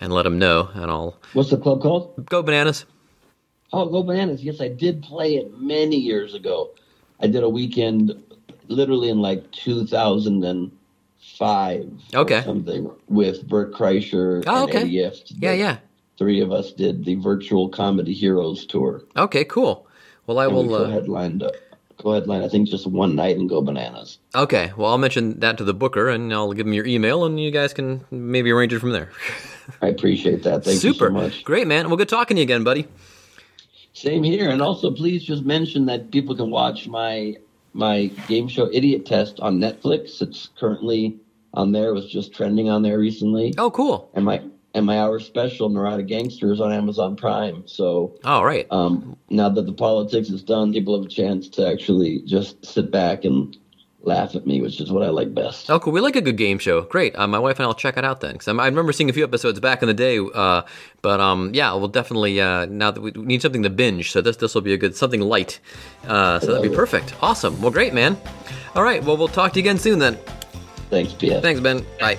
and 0.00 0.12
let 0.12 0.26
him 0.26 0.38
know. 0.38 0.70
And 0.74 0.90
I'll 0.90 1.16
What's 1.32 1.50
the 1.50 1.58
club 1.58 1.82
called? 1.82 2.26
go 2.26 2.42
bananas. 2.42 2.86
Oh, 3.72 3.86
Go 3.88 4.02
Bananas. 4.02 4.42
Yes, 4.42 4.60
I 4.60 4.66
did 4.68 5.00
play 5.02 5.36
it 5.36 5.60
many 5.60 5.96
years 5.96 6.34
ago. 6.34 6.70
I 7.20 7.28
did 7.28 7.44
a 7.44 7.48
weekend, 7.48 8.12
literally 8.66 9.10
in 9.10 9.20
like 9.20 9.48
2005 9.52 11.92
Okay. 12.14 12.38
or 12.38 12.42
something, 12.42 12.90
with 13.06 13.46
Bert 13.48 13.72
Kreischer 13.72 14.42
Oh, 14.46 14.62
and 14.64 14.70
okay. 14.70 14.80
Eddie 14.80 14.96
Ifft. 14.96 15.32
Yeah, 15.38 15.52
yeah. 15.52 15.78
Three 16.20 16.42
of 16.42 16.52
us 16.52 16.70
did 16.72 17.06
the 17.06 17.14
virtual 17.14 17.70
comedy 17.70 18.12
heroes 18.12 18.66
tour. 18.66 19.04
Okay, 19.16 19.42
cool. 19.42 19.86
Well, 20.26 20.38
I 20.38 20.44
And 20.44 20.54
we 20.54 20.64
will. 20.64 20.74
Uh, 20.74 20.84
co-headlined, 20.84 21.42
uh, 21.42 22.44
I 22.44 22.46
think, 22.46 22.68
just 22.68 22.86
one 22.86 23.16
night 23.16 23.38
and 23.38 23.48
Go 23.48 23.62
Bananas. 23.62 24.18
okay. 24.34 24.70
Well, 24.76 24.90
I'll 24.90 24.98
mention 24.98 25.40
that 25.40 25.56
to 25.56 25.64
the 25.64 25.72
booker, 25.72 26.10
and 26.10 26.30
I'll 26.30 26.52
give 26.52 26.66
him 26.66 26.74
your 26.74 26.84
email, 26.84 27.24
and 27.24 27.40
you 27.40 27.50
guys 27.50 27.72
can 27.72 28.04
maybe 28.10 28.50
arrange 28.50 28.74
it 28.74 28.80
from 28.80 28.90
there. 28.90 29.08
I 29.80 29.86
appreciate 29.88 30.42
that. 30.42 30.62
Thank 30.62 30.82
Super. 30.82 31.04
you 31.06 31.08
so 31.08 31.22
much. 31.22 31.42
Great, 31.42 31.66
man. 31.66 31.88
Well, 31.88 31.96
good 31.96 32.10
talking 32.10 32.34
to 32.34 32.40
you 32.42 32.44
again, 32.44 32.64
buddy. 32.64 32.86
Same 33.94 34.22
here. 34.22 34.50
And 34.50 34.60
also, 34.60 34.90
please 34.90 35.24
just 35.24 35.44
mention 35.46 35.86
that 35.86 36.10
people 36.10 36.36
can 36.36 36.50
watch 36.50 36.86
my 36.86 37.38
my 37.72 38.08
game 38.28 38.46
show 38.46 38.68
Idiot 38.70 39.06
Test 39.06 39.40
on 39.40 39.58
Netflix. 39.58 40.20
It's 40.20 40.50
currently 40.58 41.16
on 41.54 41.72
there. 41.72 41.88
It 41.88 41.94
was 41.94 42.10
just 42.10 42.34
trending 42.34 42.68
on 42.68 42.82
there 42.82 42.98
recently. 42.98 43.54
Oh, 43.56 43.70
cool. 43.70 44.10
And 44.12 44.26
my 44.26 44.42
and 44.74 44.86
my 44.86 44.98
hour 44.98 45.18
special, 45.18 45.68
Neurotic 45.68 46.06
Gangster, 46.06 46.52
is 46.52 46.60
on 46.60 46.72
Amazon 46.72 47.16
Prime. 47.16 47.66
So 47.66 48.18
All 48.24 48.44
right. 48.44 48.66
um, 48.70 49.16
now 49.28 49.48
that 49.48 49.66
the 49.66 49.72
politics 49.72 50.28
is 50.30 50.42
done, 50.42 50.72
people 50.72 50.96
have 50.96 51.06
a 51.06 51.08
chance 51.08 51.48
to 51.50 51.66
actually 51.66 52.20
just 52.22 52.64
sit 52.64 52.90
back 52.90 53.24
and 53.24 53.56
laugh 54.02 54.34
at 54.34 54.46
me, 54.46 54.62
which 54.62 54.80
is 54.80 54.90
what 54.90 55.02
I 55.02 55.08
like 55.10 55.34
best. 55.34 55.70
Oh, 55.70 55.78
cool. 55.78 55.92
We 55.92 56.00
like 56.00 56.16
a 56.16 56.22
good 56.22 56.36
game 56.36 56.58
show. 56.58 56.82
Great. 56.82 57.18
Uh, 57.18 57.26
my 57.26 57.38
wife 57.38 57.58
and 57.58 57.66
I'll 57.66 57.74
check 57.74 57.96
it 57.98 58.04
out 58.04 58.20
then. 58.20 58.32
Because 58.32 58.48
I 58.48 58.52
remember 58.66 58.92
seeing 58.92 59.10
a 59.10 59.12
few 59.12 59.24
episodes 59.24 59.60
back 59.60 59.82
in 59.82 59.88
the 59.88 59.94
day. 59.94 60.18
Uh, 60.18 60.62
but 61.02 61.20
um, 61.20 61.50
yeah, 61.52 61.74
we'll 61.74 61.88
definitely, 61.88 62.40
uh, 62.40 62.64
now 62.66 62.90
that 62.90 63.00
we 63.00 63.10
need 63.10 63.42
something 63.42 63.62
to 63.62 63.70
binge. 63.70 64.10
So 64.10 64.22
this 64.22 64.36
this 64.38 64.54
will 64.54 64.62
be 64.62 64.72
a 64.72 64.78
good, 64.78 64.96
something 64.96 65.20
light. 65.20 65.60
Uh, 66.06 66.40
so 66.40 66.46
that'd 66.46 66.62
be 66.62 66.72
it. 66.72 66.76
perfect. 66.76 67.14
Awesome. 67.20 67.60
Well, 67.60 67.70
great, 67.72 67.92
man. 67.92 68.16
All 68.74 68.82
right. 68.82 69.04
Well, 69.04 69.16
we'll 69.16 69.28
talk 69.28 69.52
to 69.52 69.58
you 69.58 69.64
again 69.64 69.78
soon 69.78 69.98
then. 69.98 70.16
Thanks, 70.88 71.12
PF. 71.12 71.42
Thanks, 71.42 71.60
Ben. 71.60 71.84
Bye. 72.00 72.16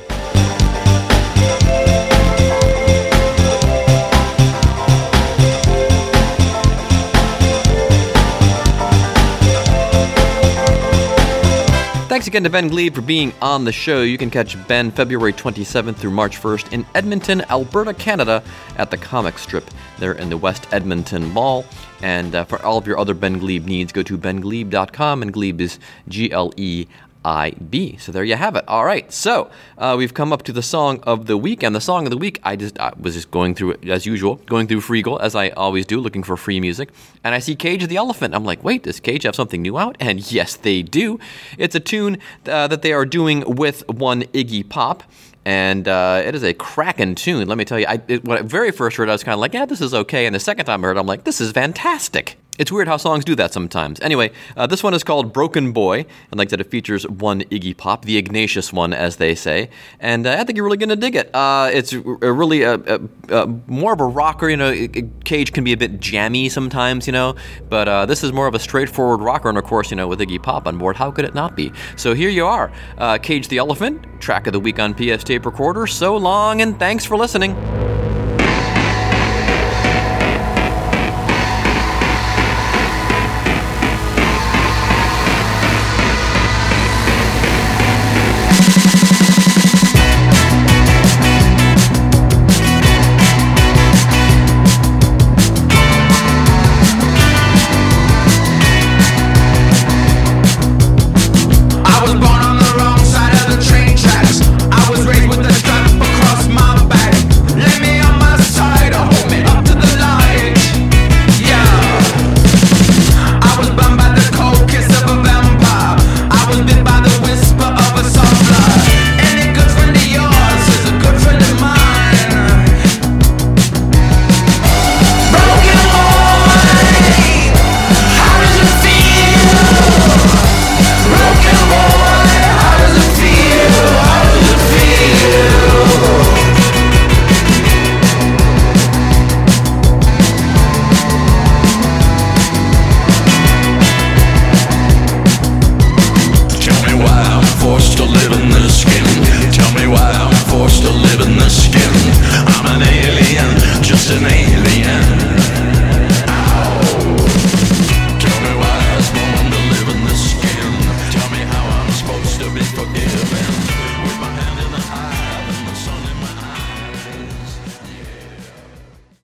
Thanks 12.21 12.27
again 12.27 12.43
to 12.43 12.51
Ben 12.51 12.69
Gleib 12.69 12.93
for 12.93 13.01
being 13.01 13.33
on 13.41 13.65
the 13.65 13.71
show. 13.71 14.03
You 14.03 14.15
can 14.15 14.29
catch 14.29 14.55
Ben 14.67 14.91
February 14.91 15.33
27th 15.33 15.95
through 15.95 16.11
March 16.11 16.39
1st 16.39 16.71
in 16.71 16.85
Edmonton, 16.93 17.41
Alberta, 17.49 17.95
Canada, 17.95 18.43
at 18.77 18.91
the 18.91 18.97
Comic 18.97 19.39
Strip 19.39 19.67
there 19.97 20.13
in 20.13 20.29
the 20.29 20.37
West 20.37 20.71
Edmonton 20.71 21.33
Mall. 21.33 21.65
And 22.03 22.35
uh, 22.35 22.43
for 22.43 22.63
all 22.63 22.77
of 22.77 22.85
your 22.85 22.99
other 22.99 23.15
Ben 23.15 23.39
Gleib 23.39 23.65
needs, 23.65 23.91
go 23.91 24.03
to 24.03 24.19
bengleib.com, 24.19 25.23
and 25.23 25.33
Gleib 25.33 25.59
is 25.59 25.79
G 26.09 26.31
L 26.31 26.53
E 26.57 26.85
I 27.23 27.51
B. 27.51 27.97
So 27.97 28.11
there 28.11 28.23
you 28.23 28.35
have 28.35 28.55
it. 28.55 28.63
All 28.67 28.85
right. 28.85 29.11
So 29.11 29.51
uh, 29.77 29.95
we've 29.97 30.13
come 30.13 30.33
up 30.33 30.43
to 30.43 30.51
the 30.51 30.63
song 30.63 30.99
of 31.03 31.27
the 31.27 31.37
week, 31.37 31.63
and 31.63 31.75
the 31.75 31.81
song 31.81 32.05
of 32.05 32.11
the 32.11 32.17
week, 32.17 32.39
I 32.43 32.55
just 32.55 32.79
I 32.79 32.93
was 32.99 33.13
just 33.13 33.31
going 33.31 33.55
through 33.55 33.71
it 33.71 33.89
as 33.89 34.05
usual, 34.05 34.35
going 34.47 34.67
through 34.67 34.81
Freegal 34.81 35.19
as 35.21 35.35
I 35.35 35.49
always 35.49 35.85
do, 35.85 35.99
looking 35.99 36.23
for 36.23 36.35
free 36.37 36.59
music, 36.59 36.89
and 37.23 37.35
I 37.35 37.39
see 37.39 37.55
Cage 37.55 37.85
the 37.85 37.97
Elephant. 37.97 38.33
I'm 38.33 38.45
like, 38.45 38.63
wait, 38.63 38.83
does 38.83 38.99
Cage 38.99 39.23
have 39.23 39.35
something 39.35 39.61
new 39.61 39.77
out? 39.77 39.97
And 39.99 40.31
yes, 40.31 40.55
they 40.55 40.81
do. 40.81 41.19
It's 41.57 41.75
a 41.75 41.79
tune 41.79 42.17
uh, 42.45 42.67
that 42.67 42.81
they 42.81 42.93
are 42.93 43.05
doing 43.05 43.55
with 43.55 43.87
one 43.87 44.23
Iggy 44.23 44.67
Pop. 44.67 45.03
And 45.43 45.87
uh, 45.87 46.21
it 46.23 46.35
is 46.35 46.43
a 46.43 46.53
cracking 46.53 47.15
tune. 47.15 47.47
Let 47.47 47.57
me 47.57 47.65
tell 47.65 47.79
you, 47.79 47.87
I, 47.87 47.99
it, 48.07 48.23
when 48.23 48.37
I 48.37 48.41
very 48.43 48.71
first 48.71 48.95
heard 48.95 49.09
it, 49.09 49.11
I 49.11 49.15
was 49.15 49.23
kind 49.23 49.33
of 49.33 49.39
like, 49.39 49.55
yeah, 49.55 49.65
this 49.65 49.81
is 49.81 49.91
okay. 49.91 50.27
And 50.27 50.35
the 50.35 50.39
second 50.39 50.65
time 50.65 50.83
I 50.83 50.87
heard 50.87 50.97
it, 50.97 50.99
I'm 50.99 51.07
like, 51.07 51.23
this 51.23 51.41
is 51.41 51.51
fantastic. 51.51 52.37
It's 52.61 52.71
weird 52.71 52.87
how 52.87 52.97
songs 52.97 53.25
do 53.25 53.33
that 53.37 53.51
sometimes. 53.53 53.99
Anyway, 54.01 54.29
uh, 54.55 54.67
this 54.67 54.83
one 54.83 54.93
is 54.93 55.03
called 55.03 55.33
Broken 55.33 55.71
Boy. 55.71 56.05
and 56.29 56.37
like 56.37 56.49
that 56.49 56.61
it 56.61 56.69
features 56.69 57.07
one 57.07 57.41
Iggy 57.45 57.75
Pop, 57.75 58.05
the 58.05 58.17
Ignatius 58.17 58.71
one, 58.71 58.93
as 58.93 59.15
they 59.15 59.33
say. 59.33 59.71
And 59.99 60.27
uh, 60.27 60.37
I 60.37 60.43
think 60.43 60.57
you're 60.57 60.65
really 60.65 60.77
going 60.77 60.89
to 60.89 60.95
dig 60.95 61.15
it. 61.15 61.33
Uh, 61.33 61.71
it's 61.73 61.91
really 61.91 62.61
a, 62.61 62.75
a, 62.75 62.99
a 63.29 63.47
more 63.65 63.93
of 63.93 63.99
a 63.99 64.05
rocker. 64.05 64.47
You 64.47 64.57
know, 64.57 64.87
Cage 65.23 65.53
can 65.53 65.63
be 65.63 65.73
a 65.73 65.77
bit 65.77 65.99
jammy 65.99 66.49
sometimes, 66.49 67.07
you 67.07 67.13
know, 67.13 67.35
but 67.67 67.87
uh, 67.87 68.05
this 68.05 68.23
is 68.23 68.31
more 68.31 68.45
of 68.45 68.53
a 68.53 68.59
straightforward 68.59 69.21
rocker. 69.21 69.49
And 69.49 69.57
of 69.57 69.63
course, 69.63 69.89
you 69.89 69.97
know, 69.97 70.07
with 70.07 70.19
Iggy 70.19 70.43
Pop 70.43 70.67
on 70.67 70.77
board, 70.77 70.95
how 70.95 71.09
could 71.09 71.25
it 71.25 71.33
not 71.33 71.55
be? 71.55 71.71
So 71.95 72.13
here 72.13 72.29
you 72.29 72.45
are 72.45 72.71
uh, 72.99 73.17
Cage 73.17 73.47
the 73.47 73.57
Elephant, 73.57 74.05
track 74.21 74.45
of 74.45 74.53
the 74.53 74.59
week 74.59 74.77
on 74.77 74.93
PF 74.93 75.23
Tape 75.23 75.47
Recorder. 75.47 75.87
So 75.87 76.15
long, 76.15 76.61
and 76.61 76.77
thanks 76.77 77.05
for 77.05 77.17
listening. 77.17 77.55